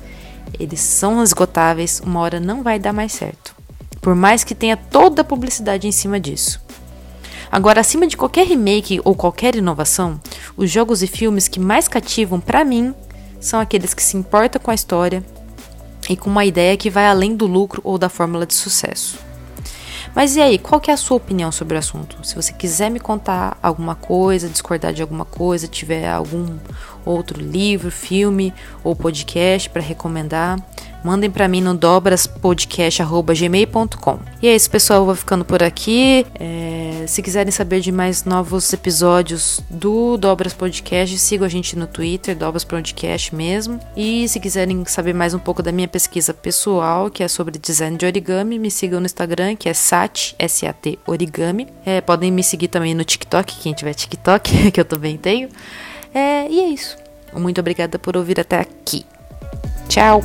eles 0.59 0.79
são 0.79 1.21
esgotáveis, 1.21 2.01
uma 2.03 2.19
hora 2.19 2.39
não 2.39 2.63
vai 2.63 2.79
dar 2.79 2.93
mais 2.93 3.11
certo. 3.11 3.55
Por 4.01 4.15
mais 4.15 4.43
que 4.43 4.55
tenha 4.55 4.77
toda 4.77 5.21
a 5.21 5.25
publicidade 5.25 5.87
em 5.87 5.91
cima 5.91 6.19
disso. 6.19 6.61
Agora, 7.51 7.81
acima 7.81 8.07
de 8.07 8.17
qualquer 8.17 8.45
remake 8.47 8.99
ou 9.03 9.15
qualquer 9.15 9.55
inovação, 9.55 10.19
os 10.57 10.69
jogos 10.69 11.01
e 11.01 11.07
filmes 11.07 11.47
que 11.47 11.59
mais 11.59 11.87
cativam 11.87 12.39
para 12.39 12.65
mim 12.65 12.93
são 13.39 13.59
aqueles 13.59 13.93
que 13.93 14.03
se 14.03 14.17
importam 14.17 14.61
com 14.61 14.71
a 14.71 14.75
história 14.75 15.23
e 16.09 16.15
com 16.15 16.29
uma 16.29 16.45
ideia 16.45 16.77
que 16.77 16.89
vai 16.89 17.07
além 17.07 17.35
do 17.35 17.45
lucro 17.45 17.81
ou 17.83 17.97
da 17.97 18.09
fórmula 18.09 18.45
de 18.45 18.53
sucesso. 18.53 19.17
Mas 20.15 20.35
e 20.37 20.41
aí, 20.41 20.57
qual 20.57 20.79
que 20.79 20.89
é 20.89 20.93
a 20.93 20.97
sua 20.97 21.17
opinião 21.17 21.51
sobre 21.51 21.75
o 21.75 21.79
assunto? 21.79 22.17
Se 22.23 22.33
você 22.33 22.53
quiser 22.53 22.89
me 22.89 23.01
contar 23.01 23.57
alguma 23.61 23.95
coisa, 23.95 24.47
discordar 24.47 24.93
de 24.93 25.01
alguma 25.01 25.25
coisa, 25.25 25.67
tiver 25.67 26.09
algum 26.09 26.57
outro 27.05 27.41
livro, 27.41 27.91
filme 27.91 28.53
ou 28.81 28.95
podcast 28.95 29.69
para 29.69 29.81
recomendar, 29.81 30.57
mandem 31.03 31.29
para 31.29 31.49
mim 31.49 31.59
no 31.59 31.75
dobraspodcast.gmail.com. 31.75 34.19
E 34.41 34.47
é 34.47 34.55
isso, 34.55 34.71
pessoal. 34.71 35.01
Eu 35.01 35.05
vou 35.05 35.15
ficando 35.15 35.43
por 35.43 35.61
aqui. 35.61 36.25
Se 37.07 37.21
quiserem 37.21 37.51
saber 37.51 37.81
de 37.81 37.91
mais 37.91 38.23
novos 38.23 38.71
episódios 38.71 39.61
do 39.69 40.17
Dobras 40.17 40.53
Podcast, 40.53 41.17
sigam 41.19 41.45
a 41.45 41.49
gente 41.49 41.77
no 41.77 41.87
Twitter, 41.87 42.35
Dobras 42.35 42.63
Podcast 42.63 43.33
mesmo. 43.35 43.79
E 43.95 44.27
se 44.27 44.39
quiserem 44.39 44.83
saber 44.85 45.13
mais 45.13 45.33
um 45.33 45.39
pouco 45.39 45.61
da 45.61 45.71
minha 45.71 45.87
pesquisa 45.87 46.33
pessoal, 46.33 47.09
que 47.09 47.23
é 47.23 47.27
sobre 47.27 47.59
design 47.59 47.97
de 47.97 48.05
origami, 48.05 48.57
me 48.57 48.71
sigam 48.71 48.99
no 48.99 49.05
Instagram, 49.05 49.55
que 49.55 49.69
é 49.69 49.73
Sat, 49.73 50.35
S-A-T 50.39 50.99
Origami. 51.05 51.67
É, 51.85 52.01
podem 52.01 52.31
me 52.31 52.43
seguir 52.43 52.69
também 52.69 52.93
no 52.93 53.03
TikTok, 53.03 53.59
quem 53.59 53.73
tiver 53.73 53.93
TikTok, 53.93 54.71
que 54.71 54.79
eu 54.79 54.85
também 54.85 55.17
tenho. 55.17 55.49
É, 56.13 56.47
e 56.49 56.59
é 56.59 56.67
isso. 56.69 56.97
Muito 57.33 57.59
obrigada 57.59 57.99
por 57.99 58.15
ouvir 58.15 58.39
até 58.39 58.59
aqui. 58.59 59.05
Tchau! 59.89 60.21